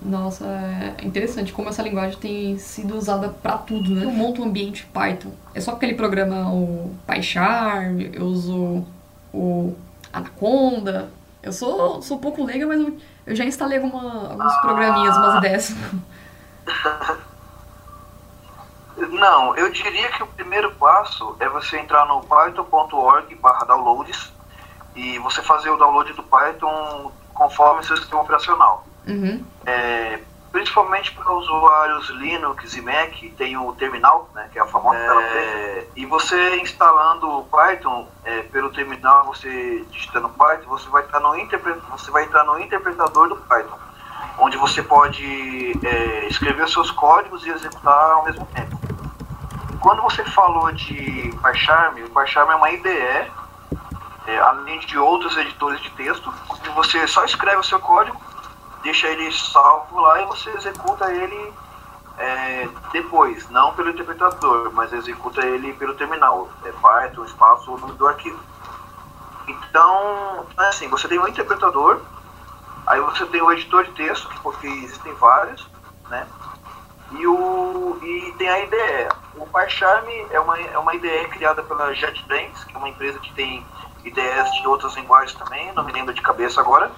[0.00, 4.04] Nossa, é interessante como essa linguagem tem sido usada pra tudo, né?
[4.04, 5.32] Eu monto um ambiente Python.
[5.54, 8.86] É só aquele programa, o PyCharm, eu uso
[9.32, 9.74] o
[10.12, 11.10] Anaconda.
[11.42, 15.74] Eu sou, sou pouco leiga, mas eu, eu já instalei alguma, alguns programinhas, umas ideias.
[18.96, 24.32] Não, eu diria que o primeiro passo é você entrar no python.org barra downloads
[24.94, 28.87] e você fazer o download do Python conforme seu sistema operacional.
[29.08, 29.44] Uhum.
[29.66, 30.18] É,
[30.52, 35.22] principalmente para usuários Linux e Mac, tem o terminal, né, que é a famosa tela
[35.22, 35.86] preta.
[35.96, 41.34] E você instalando o Python é, pelo terminal, você digitando Python, você vai, estar no
[41.90, 43.78] você vai entrar no interpretador do Python.
[44.38, 48.78] onde você pode é, escrever seus códigos e executar ao mesmo tempo.
[49.80, 53.30] Quando você falou de PyCharm, o PyCharm é uma IDE,
[54.26, 58.20] é, além de outros editores de texto, onde você só escreve o seu código,
[58.88, 61.52] deixa ele salvo lá e você executa ele
[62.16, 67.92] é, depois, não pelo interpretador, mas executa ele pelo terminal, é Python, espaço, o nome
[67.92, 68.40] do arquivo.
[69.46, 72.00] Então, é assim, você tem um interpretador,
[72.86, 75.68] aí você tem o editor de texto, porque existem vários,
[76.08, 76.26] né?
[77.12, 79.08] E, o, e tem a IDE.
[79.36, 83.34] O PyCharm é uma, é uma IDE criada pela JetBrains, que é uma empresa que
[83.34, 83.64] tem
[84.02, 86.90] IDEs de outras linguagens também, não me lembro de cabeça agora.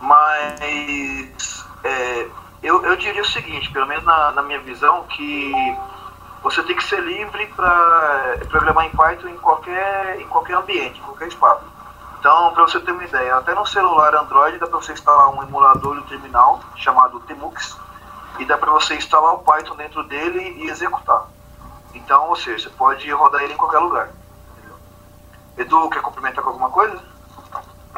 [0.00, 2.28] Mas é,
[2.62, 5.52] eu, eu diria o seguinte, pelo menos na, na minha visão, que
[6.42, 11.02] você tem que ser livre para programar em Python em qualquer, em qualquer ambiente, em
[11.02, 11.64] qualquer espaço.
[12.18, 15.42] Então, para você ter uma ideia, até no celular Android dá para você instalar um
[15.42, 17.78] emulador no terminal chamado Temux
[18.38, 21.26] e dá para você instalar o Python dentro dele e executar.
[21.94, 24.10] Então, ou seja, você pode rodar ele em qualquer lugar.
[25.56, 26.98] Edu, quer complementar com alguma coisa?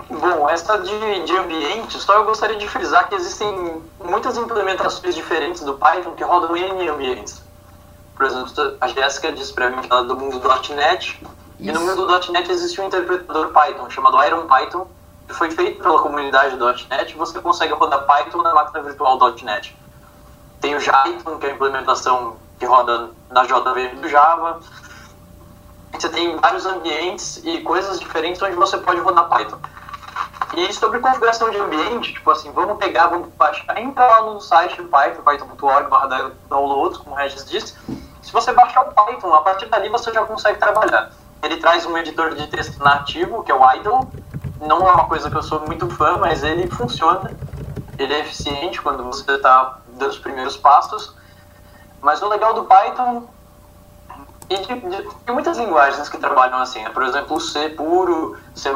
[0.08, 5.62] Bom, essa de, de ambiente, só eu gostaria de frisar que existem muitas implementações diferentes
[5.62, 7.42] do Python que rodam em ambientes.
[8.14, 11.30] Por exemplo, a Jéssica disse para mim que ela é do mundo do .NET, Isso.
[11.58, 14.86] e no mundo do .NET existe um interpretador Python chamado Iron Python,
[15.26, 19.44] que foi feito pela comunidade do .NET, você consegue rodar Python na máquina virtual do
[19.44, 19.76] .NET.
[20.60, 24.60] Tem o Jython, que é a implementação que roda na JVM do Java.
[25.92, 29.58] Você tem vários ambientes e coisas diferentes onde você pode rodar Python.
[30.56, 34.80] E sobre configuração de ambiente, tipo assim, vamos pegar, vamos baixar, entra lá no site
[34.80, 37.74] do Python, python.org downloads, como o Regis disse.
[38.22, 41.12] Se você baixar o Python, a partir dali você já consegue trabalhar.
[41.42, 44.10] Ele traz um editor de texto nativo, que é o Idle.
[44.58, 47.30] Não é uma coisa que eu sou muito fã, mas ele funciona.
[47.98, 51.14] Ele é eficiente quando você está dando os primeiros passos.
[52.00, 53.28] Mas o legal do Python
[54.48, 56.90] e de, de, tem muitas linguagens que trabalham assim, né?
[56.90, 58.70] por exemplo, o C puro, C++,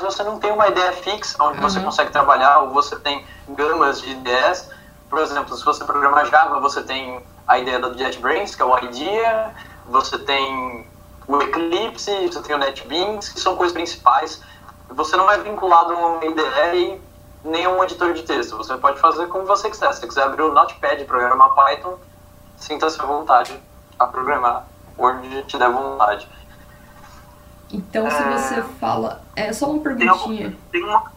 [0.00, 1.62] você não tem uma ideia fixa onde uhum.
[1.62, 4.70] você consegue trabalhar, ou você tem gamas de ideias.
[5.10, 8.78] Por exemplo, se você programa Java, você tem a ideia da JetBrains, que é o
[8.78, 9.54] IDEA,
[9.88, 10.88] você tem
[11.26, 14.40] o Eclipse, você tem o NetBeans, que são coisas principais.
[14.88, 17.00] Você não é vinculado a uma IDE
[17.44, 18.56] nem a um editor de texto.
[18.56, 19.92] Você pode fazer como você quiser.
[19.92, 21.98] Se você quiser abrir o Notepad e programar Python,
[22.56, 23.60] sinta-se à vontade
[23.98, 24.69] a programar
[25.00, 26.28] onde te der vontade.
[27.72, 28.30] Então, se é...
[28.30, 29.22] você fala.
[29.34, 30.56] É só uma perguntinha.
[30.70, 31.12] Tem, uma.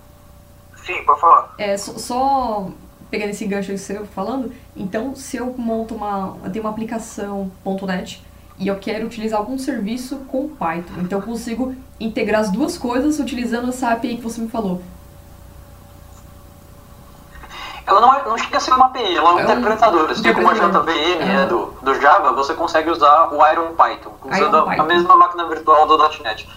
[0.76, 1.54] Sim, pode falar.
[1.58, 2.68] É, só, só
[3.10, 6.38] pegando esse gancho você falando, então se eu monto uma.
[6.44, 7.52] Eu tenho uma aplicação
[7.86, 8.24] .NET
[8.58, 11.02] e eu quero utilizar algum serviço com Python.
[11.02, 14.82] Então eu consigo integrar as duas coisas utilizando essa API que você me falou.
[17.86, 20.10] Ela não, é, não chega a ser uma API, ela é um é interpretador.
[20.10, 21.46] Assim como a JVM é.
[21.46, 24.82] do, do Java, você consegue usar o Iron Python, usando Iron Python.
[24.82, 26.50] a mesma máquina virtual do .NET.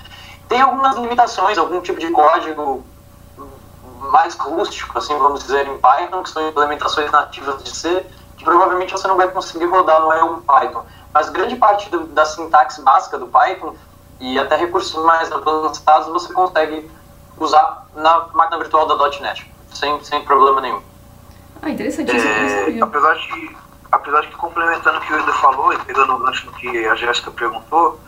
[0.49, 2.85] Tem algumas limitações, algum tipo de código
[4.13, 8.93] mais rústico, assim, vamos dizer, em Python, que são implementações nativas de C, que provavelmente
[8.93, 10.85] você não vai conseguir rodar no Iron Python.
[11.13, 13.75] Mas grande parte do, da sintaxe básica do Python
[14.21, 16.89] e até recursos mais avançados você consegue
[17.39, 20.81] usar na máquina virtual da .NET, sem, sem problema nenhum.
[21.63, 23.57] Ah, interessante, isso é, apesar de,
[23.91, 26.87] apesar de que complementando o que o Eder falou e pegando o gancho no que
[26.87, 28.01] a Jéssica perguntou,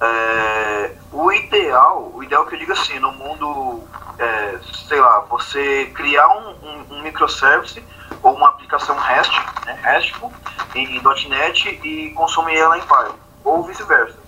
[0.00, 3.82] é, o ideal, o ideal que eu digo assim, no mundo,
[4.18, 7.82] é, sei lá, você criar um, um, um, microservice
[8.22, 9.32] ou uma aplicação REST,
[9.64, 10.32] né, RESTful,
[10.74, 14.18] em, em .NET e consumir ela em Python, ou vice-versa.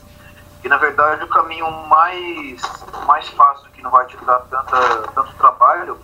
[0.65, 2.63] E na verdade o caminho mais,
[3.07, 5.99] mais fácil, que não vai te dar tanta, tanto trabalho,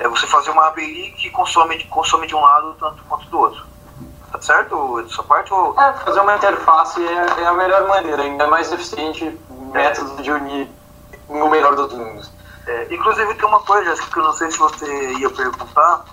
[0.00, 3.66] é você fazer uma API que consome, consome de um lado tanto quanto do outro.
[4.32, 5.52] Tá certo essa parte?
[5.52, 5.78] Ou...
[5.78, 9.38] É, fazer uma interface é, é a melhor maneira, ainda mais eficiente
[9.72, 10.68] método de unir
[11.28, 12.32] o melhor dos mundos.
[12.66, 16.04] É, inclusive tem uma coisa, Jéssica, que eu não sei se você ia perguntar,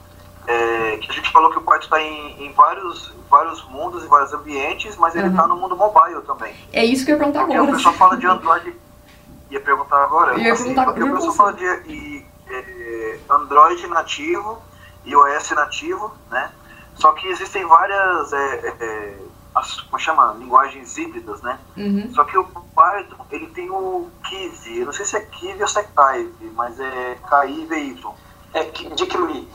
[0.48, 4.08] é, que a gente falou que o Python está em, em, vários, vários mundos e
[4.08, 5.50] vários ambientes, mas ele está uhum.
[5.50, 6.56] no mundo mobile também.
[6.74, 7.60] É isso que eu ia perguntar agora.
[7.60, 8.76] Porque o pessoal fala de Android.
[9.50, 10.34] Ia perguntar agora?
[10.34, 14.62] Eu ia assim, perguntar porque o pessoal fala de, e, é, Android nativo
[15.06, 16.52] e OS nativo, né?
[16.96, 19.20] Só que existem várias, é, é, é,
[19.56, 21.60] as, como chama, linguagens híbridas, né?
[21.78, 22.12] Uhum.
[22.14, 25.68] Só que o Python, ele tem o Kiwi, eu não sei se é Kiwi ou
[25.68, 28.06] se é Kiwi, mas é KIVY.
[28.54, 29.48] É de Kiwi.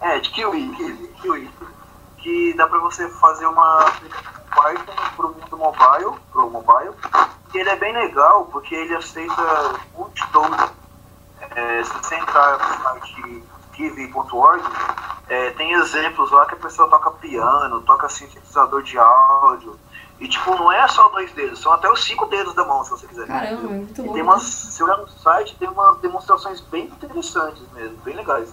[0.00, 1.50] É, de Kiwi, Kiwi, Kiwi.
[2.18, 3.84] Que dá pra você fazer uma
[4.50, 6.94] Python pro mundo mobile, pro mobile.
[7.54, 10.50] E ele é bem legal, porque ele aceita multidão
[11.56, 14.62] é, se você entrar no site kiwi.org,
[15.28, 19.78] É, tem exemplos lá que a pessoa toca piano, toca sintetizador de áudio.
[20.18, 22.90] E tipo, não é só dois dedos, são até os cinco dedos da mão, se
[22.90, 23.26] você quiser.
[23.28, 24.14] Caramba, é muito E louco.
[24.14, 28.52] tem umas, se olhar no site, tem umas demonstrações bem interessantes mesmo, bem legais.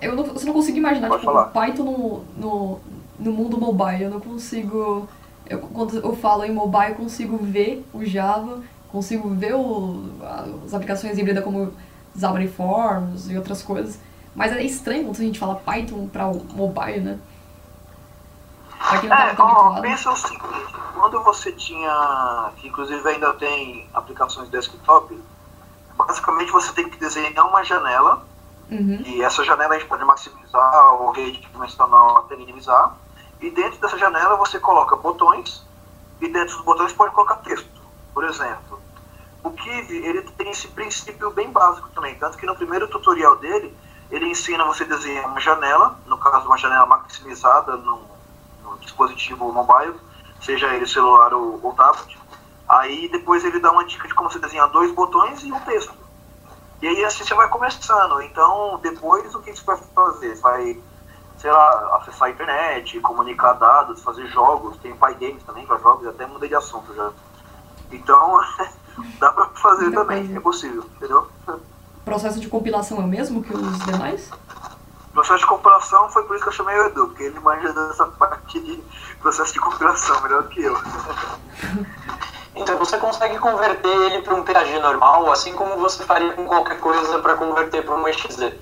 [0.00, 1.46] Eu não, você não consigo imaginar, Pode tipo, falar.
[1.48, 2.80] Python no, no,
[3.18, 4.04] no mundo mobile.
[4.04, 5.08] Eu não consigo.
[5.46, 10.04] Eu, quando eu falo em mobile, eu consigo ver o Java, consigo ver o,
[10.64, 11.72] as aplicações híbridas como
[12.18, 13.98] Xamarin Forms e outras coisas.
[14.34, 17.18] Mas é estranho quando a gente fala Python para o mobile, né?
[18.78, 23.08] Pra quem não tá É, muito ó, pensa o seguinte, quando você tinha, que inclusive
[23.08, 25.18] ainda tem aplicações desktop,
[25.96, 28.24] basicamente você tem que desenhar uma janela,
[28.70, 29.00] Uhum.
[29.06, 32.96] e essa janela a gente pode maximizar ou redimensional até minimizar,
[33.40, 35.64] e dentro dessa janela você coloca botões,
[36.20, 37.75] e dentro dos botões pode colocar texto,
[38.16, 38.80] por exemplo.
[39.44, 43.76] O Kiwi, ele tem esse princípio bem básico também, tanto que no primeiro tutorial dele,
[44.10, 48.00] ele ensina você a desenhar uma janela, no caso uma janela maximizada no,
[48.64, 50.00] no dispositivo mobile,
[50.40, 52.18] seja ele celular ou, ou tablet.
[52.66, 55.92] Aí depois ele dá uma dica de como você desenhar dois botões e um texto.
[56.80, 58.22] E aí assim você vai começando.
[58.22, 60.36] Então depois o que você vai fazer?
[60.36, 60.82] Vai,
[61.36, 66.24] sei lá, acessar a internet, comunicar dados, fazer jogos, tem PyGames também para jogos, até
[66.24, 67.12] mudei de assunto já.
[67.90, 68.40] Então
[69.18, 70.38] dá pra fazer Muita também, coisa.
[70.38, 71.28] é possível, entendeu?
[72.04, 74.30] Processo de compilação é o mesmo que os demais?
[75.12, 78.06] Processo de compilação foi por isso que eu chamei o Edu, porque ele manja dessa
[78.06, 78.82] parte de
[79.20, 80.76] processo de compilação melhor que eu.
[82.58, 86.80] Então você consegue converter ele para um PAG normal, assim como você faria com qualquer
[86.80, 88.58] coisa para converter para um EXE.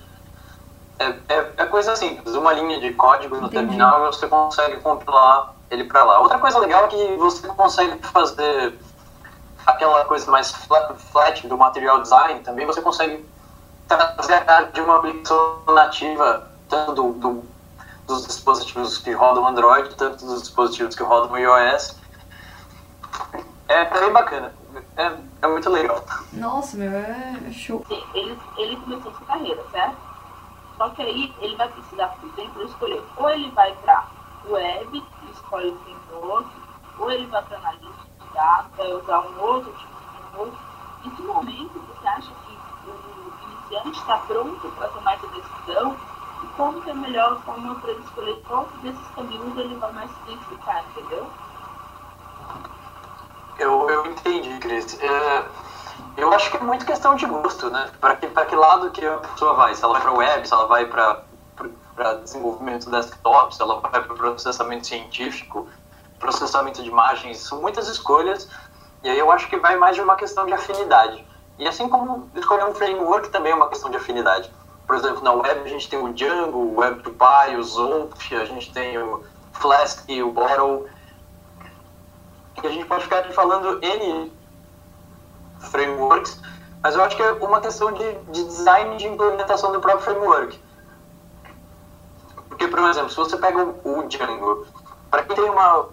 [0.99, 3.55] É, é, é coisa simples, uma linha de código no Entendi.
[3.67, 6.19] terminal e você consegue compilar ele para lá.
[6.19, 8.77] Outra coisa legal é que você consegue fazer
[9.67, 13.25] aquela coisa mais flat, flat do material design, também você consegue
[13.89, 17.55] trazer a cara de uma aplicação nativa, tanto do, do-
[18.07, 21.97] dos dispositivos que rodam Android, tanto dos dispositivos que rodam iOS.
[23.69, 24.53] É, é bem bacana.
[24.97, 26.05] É, é muito legal.
[26.33, 27.85] Nossa, meu, é show.
[28.15, 29.97] Ele, ele começou sua carreira, certo?
[30.77, 34.07] Só que aí ele vai precisar, por exemplo, escolher ou ele vai para
[34.47, 36.49] web, escolhe o framework,
[36.99, 38.04] ou ele vai para analista
[38.77, 40.57] vai usar um outro tipo de framework.
[41.05, 45.97] Em que momento você acha que o iniciante está pronto para tomar essa decisão?
[46.43, 50.11] E como que é melhor forma para ele escolher qual desses caminhos ele vai mais
[50.11, 51.27] se identificar, entendeu?
[53.59, 54.99] Eu, eu entendi, Cris.
[55.01, 55.45] É,
[56.17, 57.91] eu acho que é muito questão de gosto, né?
[58.01, 59.75] Para que, que lado que a pessoa vai?
[59.75, 64.15] Se ela vai para web, se ela vai para desenvolvimento desktop, se ela vai para
[64.15, 65.69] processamento científico,
[66.25, 68.49] processamento de imagens, são muitas escolhas.
[69.03, 71.23] E aí eu acho que vai mais de uma questão de afinidade.
[71.59, 74.51] E assim como escolher um framework também é uma questão de afinidade.
[74.87, 78.73] Por exemplo, na web a gente tem o Django, o Web2Py, o Zope, a gente
[78.73, 80.87] tem o Flask, o Bottle.
[82.63, 84.33] E a gente pode ficar falando N
[85.61, 86.41] frameworks,
[86.83, 90.59] mas eu acho que é uma questão de, de design de implementação do próprio framework.
[92.49, 94.67] Porque, por exemplo, se você pega o Django,
[95.11, 95.89] para quem tem uma,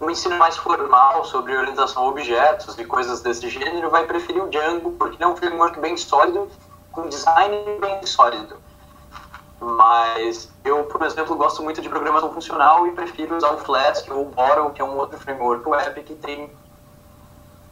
[0.00, 4.48] um ensino mais formal sobre orientação a objetos e coisas desse gênero, vai preferir o
[4.48, 6.48] Django, porque é um framework bem sólido,
[6.92, 8.56] com design bem sólido.
[9.58, 14.22] Mas eu, por exemplo, gosto muito de programação funcional e prefiro usar o Flask ou
[14.22, 16.50] o Bottle, que é um outro framework web que tem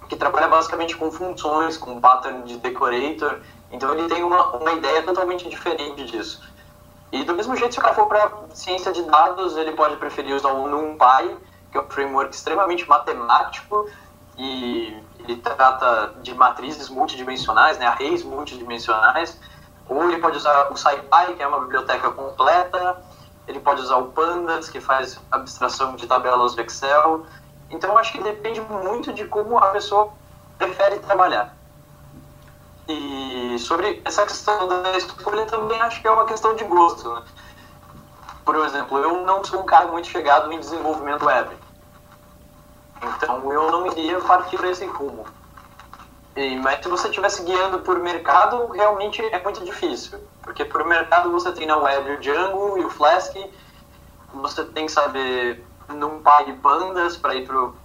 [0.09, 3.41] que trabalha basicamente com funções, com pattern de decorator.
[3.71, 6.43] Então ele tem uma, uma ideia totalmente diferente disso.
[7.11, 10.35] E do mesmo jeito, se o cara for para ciência de dados, ele pode preferir
[10.35, 11.37] usar o NumPy,
[11.75, 13.91] que é um framework extremamente matemático
[14.39, 19.37] e ele trata de matrizes multidimensionais, né, arrays multidimensionais.
[19.89, 23.03] Ou ele pode usar o SciPy, que é uma biblioteca completa.
[23.49, 27.27] Ele pode usar o Pandas, que faz abstração de tabelas de Excel.
[27.69, 30.13] Então, acho que depende muito de como a pessoa
[30.57, 31.55] prefere trabalhar.
[32.89, 37.13] E sobre essa questão da escolha, também acho que é uma questão de gosto.
[37.13, 37.23] Né?
[38.45, 41.64] Por exemplo, eu não sou um cara muito chegado em desenvolvimento web.
[43.17, 45.25] Então, eu não iria partir para esse rumo.
[46.37, 50.19] E, mas se você estivesse guiando por mercado, realmente é muito difícil.
[50.43, 53.35] Porque por mercado você tem na web o Django e o Flask,
[54.33, 57.77] você tem que saber NumPy e Pandas para ir pro,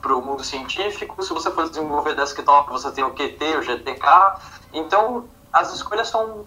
[0.00, 1.22] pro mundo científico.
[1.22, 4.38] Se você for desenvolver desktop, você tem o QT, o GTK.
[4.72, 6.46] Então, as escolhas são,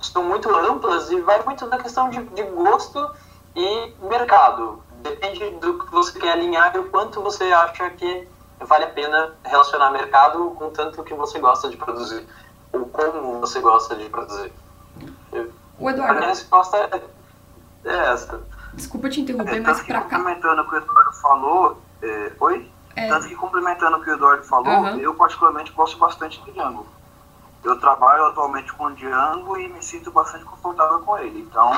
[0.00, 3.10] são muito amplas e vai muito da questão de, de gosto
[3.56, 4.82] e mercado.
[5.02, 8.28] Depende do que você quer alinhar e o quanto você acha que
[8.60, 12.26] vale a pena relacionar mercado com tanto que você gosta de produzir
[12.72, 14.52] ou como você gosta de produzir.
[15.78, 17.00] O A Eduardo, minha resposta é,
[17.84, 18.40] é essa.
[18.74, 20.16] desculpa te É, interromper, mas tanto que pra cá.
[20.16, 22.70] complementando o que o Eduardo falou, é, oi?
[22.96, 24.96] É, Tanto que complementando o que o Eduardo falou, Aham.
[24.98, 26.84] eu particularmente gosto bastante de Django.
[27.64, 31.40] Eu trabalho atualmente com Django e me sinto bastante confortável com ele.
[31.40, 31.72] Então,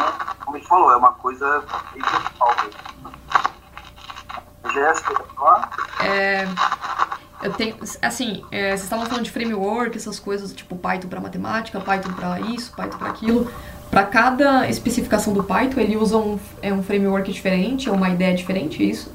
[0.44, 1.64] como ele falou, é uma coisa
[1.94, 3.20] mesmo.
[4.72, 5.24] Jéssica,
[6.00, 6.46] é,
[7.42, 11.80] eu tenho, assim, é, vocês estavam falando de framework, essas coisas, tipo Python pra matemática,
[11.80, 13.50] Python pra isso, Python pra aquilo.
[13.90, 18.34] Pra cada especificação do Python, ele usa um, é um framework diferente, é uma ideia
[18.36, 19.12] diferente, é isso?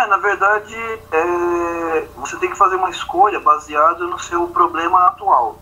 [0.00, 0.74] É, na verdade,
[1.12, 5.58] é, você tem que fazer uma escolha baseada no seu problema atual.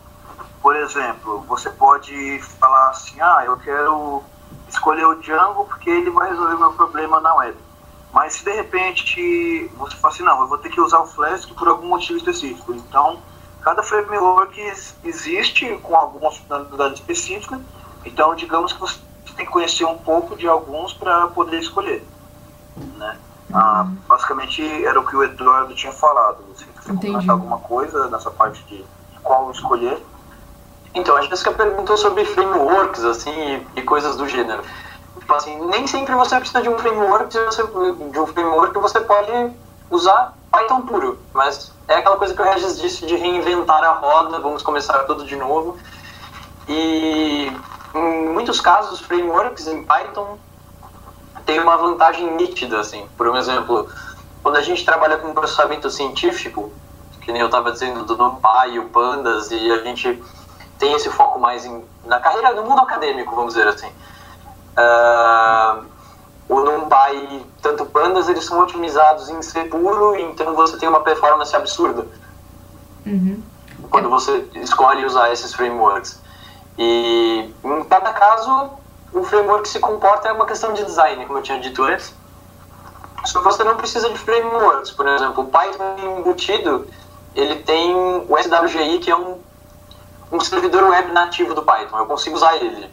[0.63, 4.23] Por exemplo, você pode falar assim, ah, eu quero
[4.69, 7.59] escolher o Django porque ele vai resolver meu problema na web.
[8.13, 11.49] Mas se de repente você fala assim, não, eu vou ter que usar o Flask
[11.55, 12.73] por algum motivo específico.
[12.73, 13.19] Então,
[13.65, 17.61] cada framework ex- existe com alguma funcionalidade específica.
[18.05, 19.01] Então, digamos que você
[19.37, 22.07] tem que conhecer um pouco de alguns para poder escolher.
[22.97, 23.19] Né?
[23.53, 26.39] Ah, basicamente era o que o Eduardo tinha falado.
[26.55, 28.85] Você comentar alguma coisa nessa parte de
[29.23, 30.03] qual escolher?
[30.95, 34.63] Então, a Jéssica perguntou sobre frameworks, assim, e, e coisas do gênero.
[35.19, 39.53] Tipo assim, nem sempre você precisa de um framework, você, de um framework você pode
[39.91, 44.39] usar Python puro, mas é aquela coisa que o Regis disse de reinventar a roda,
[44.41, 45.77] vamos começar tudo de novo.
[46.67, 47.53] E
[47.95, 50.39] em muitos casos, os frameworks em Python
[51.49, 53.09] têm uma vantagem nítida, assim.
[53.17, 53.89] Por um exemplo,
[54.43, 56.71] quando a gente trabalha com processamento científico,
[57.23, 60.23] que nem eu estava dizendo do NumPy, o Pandas, e a gente
[60.79, 63.91] tem esse foco mais em, na carreira, no mundo acadêmico, vamos dizer assim.
[64.77, 65.81] Ah,
[66.51, 71.57] o NumPy, tanto Pandas, eles são otimizados em C puro, então você tem uma performance
[71.57, 72.07] absurda
[73.07, 73.43] Uhum.
[73.91, 76.21] quando você escolhe usar esses frameworks.
[76.77, 78.71] E em cada caso,
[79.13, 82.15] o framework se comporta é uma questão de design, como eu tinha dito antes.
[83.25, 84.91] Só que você não precisa de frameworks.
[84.91, 86.87] Por exemplo, o Python embutido,
[87.35, 89.39] ele tem o SWGI, que é um,
[90.31, 91.99] um servidor web nativo do Python.
[91.99, 92.91] Eu consigo usar ele,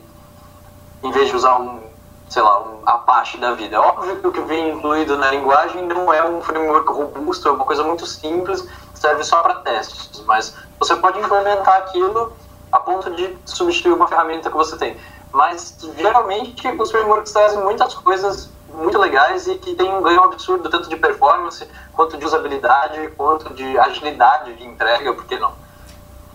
[1.03, 1.81] em vez de usar um,
[2.29, 3.79] sei lá, um Apache da vida.
[3.79, 7.65] Óbvio que o que vem incluído na linguagem não é um framework robusto, é uma
[7.65, 10.23] coisa muito simples, serve só para testes.
[10.25, 12.33] Mas você pode implementar aquilo
[12.71, 14.97] a ponto de substituir uma ferramenta que você tem.
[15.35, 20.69] Mas geralmente os frameworks trazem muitas coisas muito legais e que tem um ganho absurdo,
[20.69, 25.53] tanto de performance, quanto de usabilidade, quanto de agilidade de entrega, por que não?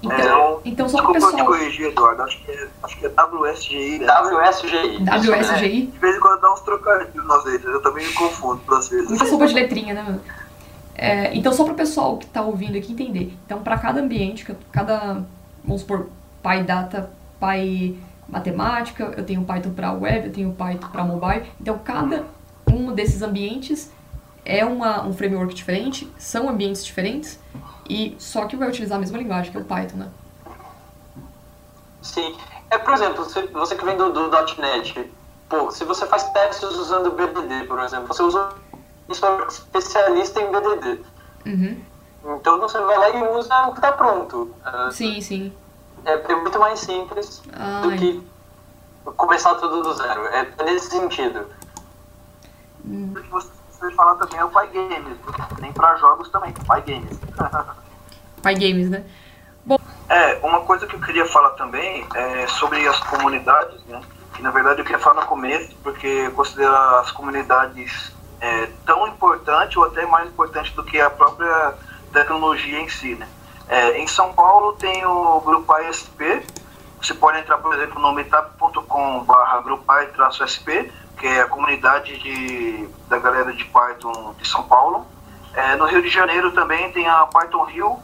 [0.03, 1.47] Então, então só pro Desculpa eu te pessoal.
[1.47, 2.23] corrigir, Eduardo.
[2.23, 4.07] Acho que é, acho que é WSGI, né?
[4.21, 4.97] WSGI.
[4.97, 5.41] isso, né?
[5.41, 5.87] WSGI?
[5.87, 7.65] De vez em quando dá uns trocadilhos às vezes.
[7.65, 9.09] Eu também me confundo às vezes.
[9.09, 10.21] Muita sopa de letrinha, né, mano?
[10.95, 13.35] É, então, só para o pessoal que está ouvindo aqui entender.
[13.47, 15.23] Então, para cada ambiente, cada,
[15.65, 16.09] vamos supor,
[16.43, 17.99] PyData, Py
[18.31, 21.51] Matemática, eu tenho Python para web, eu tenho Python para mobile.
[21.61, 22.27] Então, cada
[22.71, 23.91] um desses ambientes
[24.45, 27.39] é uma, um framework diferente, são ambientes diferentes,
[27.89, 30.09] e só que vai utilizar a mesma linguagem, que é o Python, né?
[32.01, 32.37] Sim.
[32.71, 35.11] É, por exemplo, você, você que vem do, do .NET,
[35.49, 38.51] pô, se você faz testes usando BDD, por exemplo, você usa
[39.09, 41.01] um software especialista em BDD.
[41.47, 41.81] Uhum.
[42.37, 44.55] Então você vai lá e usa o que está pronto.
[44.93, 45.53] Sim, sim.
[46.05, 47.43] É, é muito mais simples
[47.83, 47.99] do Ai.
[47.99, 48.27] que
[49.17, 50.27] começar tudo do zero.
[50.27, 51.47] É nesse sentido.
[52.85, 57.19] O que você precisa falar também é o PyGames, porque tem pra jogos também, PyGames.
[58.43, 59.05] PyGames, né?
[60.09, 64.01] É, uma coisa que eu queria falar também é sobre as comunidades, né?
[64.35, 69.07] Que na verdade eu queria falar no começo, porque eu considero as comunidades é, tão
[69.07, 71.75] importante ou até mais importante do que a própria
[72.13, 73.29] tecnologia em si, né?
[73.71, 76.43] É, em São Paulo tem o Grupo ASP,
[77.01, 83.21] você pode entrar, por exemplo, no meetup.com barra grupai-sp, que é a comunidade de, da
[83.21, 85.07] galera de Python de São Paulo.
[85.55, 87.97] É, no Rio de Janeiro também tem a Python Rio,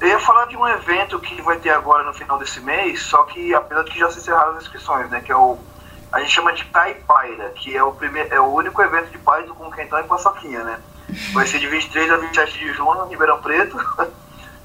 [0.03, 3.25] eu ia falar de um evento que vai ter agora no final desse mês, só
[3.25, 5.59] que apesar de que já se encerraram as inscrições, né, que é o
[6.13, 9.55] a gente chama de Caipaira, que é o primeiro é o único evento de Python
[9.55, 10.79] com quentão e paçoquinha, né?
[11.33, 13.79] Vai ser de 23 a 27 de junho em Ribeirão Preto.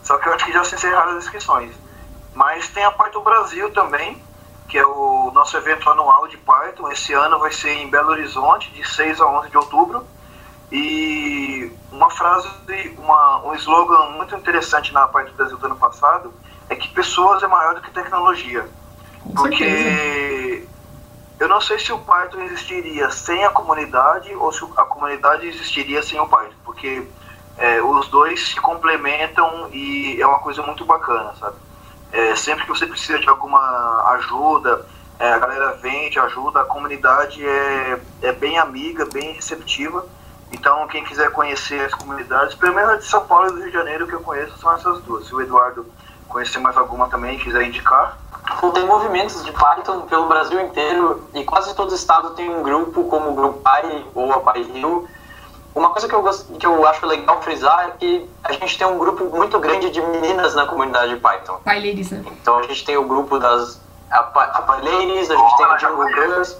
[0.04, 1.74] Só que eu acho que já se encerraram as inscrições.
[2.34, 4.22] Mas tem a Python Brasil também,
[4.68, 6.92] que é o nosso evento anual de Python.
[6.92, 10.06] Esse ano vai ser em Belo Horizonte, de 6 a 11 de outubro.
[10.72, 12.50] E uma frase,
[12.98, 16.34] uma, um slogan muito interessante na Python Brasil do ano passado
[16.70, 18.68] é que pessoas é maior do que tecnologia.
[19.36, 20.77] Com certeza.
[21.40, 26.02] Eu não sei se o Python existiria sem a comunidade ou se a comunidade existiria
[26.02, 27.08] sem o Python, porque
[27.58, 31.56] é, os dois se complementam e é uma coisa muito bacana, sabe?
[32.12, 34.86] É, sempre que você precisa de alguma ajuda,
[35.20, 40.06] é, a galera vem, te ajuda, a comunidade é, é bem amiga, bem receptiva.
[40.52, 43.74] Então, quem quiser conhecer as comunidades, pelo menos de São Paulo e do Rio de
[43.74, 45.28] Janeiro que eu conheço são essas duas.
[45.28, 45.86] Se o Eduardo
[46.28, 48.18] conhecer mais alguma também quiser indicar.
[48.74, 53.32] Tem movimentos de Python pelo Brasil inteiro e quase todo estado tem um grupo como
[53.32, 55.08] o Grupo Pai ou a Pai Rio.
[55.74, 58.88] Uma coisa que eu, gosto, que eu acho legal frisar é que a gente tem
[58.88, 61.60] um grupo muito grande de meninas na comunidade Python.
[61.64, 62.24] Pai Ladies, né?
[62.32, 63.80] Então a gente tem o grupo das
[64.10, 66.58] a, a gente tem a Jungle Girls.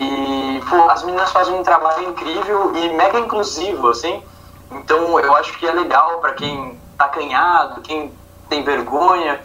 [0.00, 4.22] E pô, as meninas fazem um trabalho incrível e mega inclusivo, assim.
[4.70, 8.12] Então eu acho que é legal para quem tá acanhado, quem
[8.48, 9.40] tem vergonha.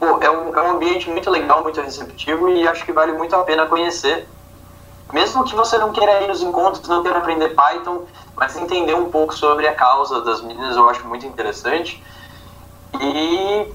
[0.00, 3.36] Pô, é um, é um ambiente muito legal, muito receptivo e acho que vale muito
[3.36, 4.26] a pena conhecer.
[5.12, 9.10] Mesmo que você não queira ir nos encontros, não queira aprender Python, mas entender um
[9.10, 12.02] pouco sobre a causa das meninas eu acho muito interessante.
[12.98, 13.70] E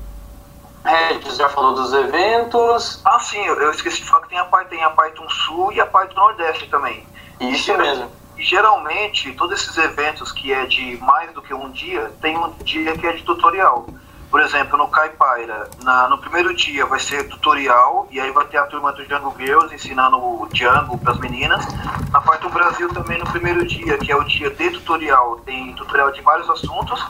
[0.84, 3.02] é, já falou dos eventos.
[3.06, 5.86] Ah, sim, eu, esqueci de falar que tem a, tem a Python Sul e a
[5.86, 7.06] Python Nordeste também.
[7.40, 8.10] Isso e, mesmo.
[8.36, 12.50] E geralmente, todos esses eventos que é de mais do que um dia, tem um
[12.64, 13.86] dia que é de tutorial.
[14.30, 18.58] Por exemplo, no Caipaira, na, no primeiro dia vai ser tutorial, e aí vai ter
[18.58, 21.66] a turma do Django Girls ensinando o Django para as meninas.
[22.12, 25.74] Na parte do Brasil também no primeiro dia, que é o dia de tutorial, tem
[25.76, 27.06] tutorial de vários assuntos,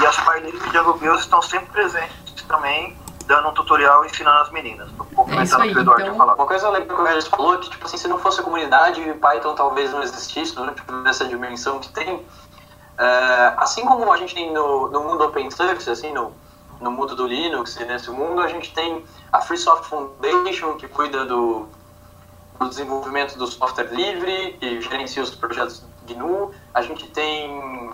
[0.00, 2.96] e as paileiras de Django Girls estão sempre presentes também,
[3.26, 4.90] dando um tutorial ensinando as meninas.
[5.14, 7.70] Complementando é o que o Eduardo então, Uma coisa legal que o Regis falou que,
[7.70, 10.54] tipo assim, se não fosse a comunidade, Python talvez não existisse,
[11.04, 12.16] nessa dimensão que tem.
[12.16, 16.34] Uh, assim como a gente tem no, no mundo open source, assim, no,
[16.80, 20.88] no mundo do Linux e nesse mundo, a gente tem a Free Software Foundation, que
[20.88, 21.68] cuida do,
[22.58, 26.52] do desenvolvimento do software livre, que gerencia os projetos GNU.
[26.74, 27.92] A gente tem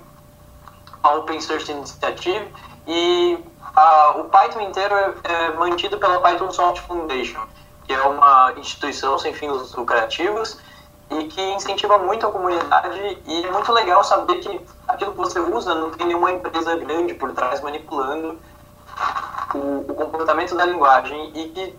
[1.03, 2.49] a Open Source Initiative
[2.87, 3.39] e
[3.75, 7.41] a, o Python inteiro é, é, mantido pela Python Software Foundation,
[7.85, 10.59] que é uma instituição sem fins lucrativos
[11.11, 15.39] e que incentiva muito a comunidade e é muito legal saber que aquilo que você
[15.39, 18.39] usa não tem nenhuma empresa grande por trás manipulando
[19.55, 21.75] o, o comportamento da linguagem e que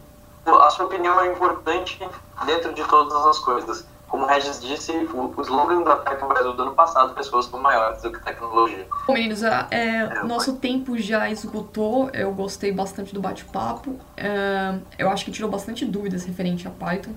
[0.45, 1.99] a sua opinião é importante
[2.45, 3.85] dentro de todas as coisas.
[4.07, 7.59] Como o Regis disse, o, o slogan do Ataque Brasil do ano passado, pessoas são
[7.59, 8.87] maiores do que tecnologia.
[9.05, 15.09] Bom, meninos, é, é, nosso tempo já esgotou, eu gostei bastante do bate-papo, é, eu
[15.09, 17.11] acho que tirou bastante dúvidas referente a Python.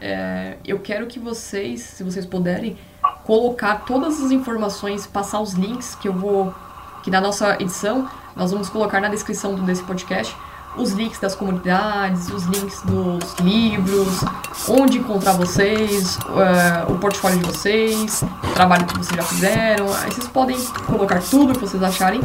[0.00, 2.78] É, eu quero que vocês, se vocês puderem,
[3.24, 6.54] colocar todas as informações, passar os links que eu vou,
[7.02, 10.34] que na nossa edição, nós vamos colocar na descrição desse podcast
[10.76, 14.24] os links das comunidades, os links dos livros,
[14.68, 19.92] onde encontrar vocês, uh, o portfólio de vocês, o trabalho que vocês já fizeram.
[19.92, 22.20] Aí vocês podem colocar tudo que vocês acharem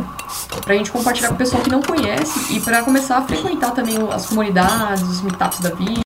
[0.64, 3.97] pra gente compartilhar com o pessoal que não conhece e para começar a frequentar também
[4.11, 6.03] as comunidades, os meetups da vida.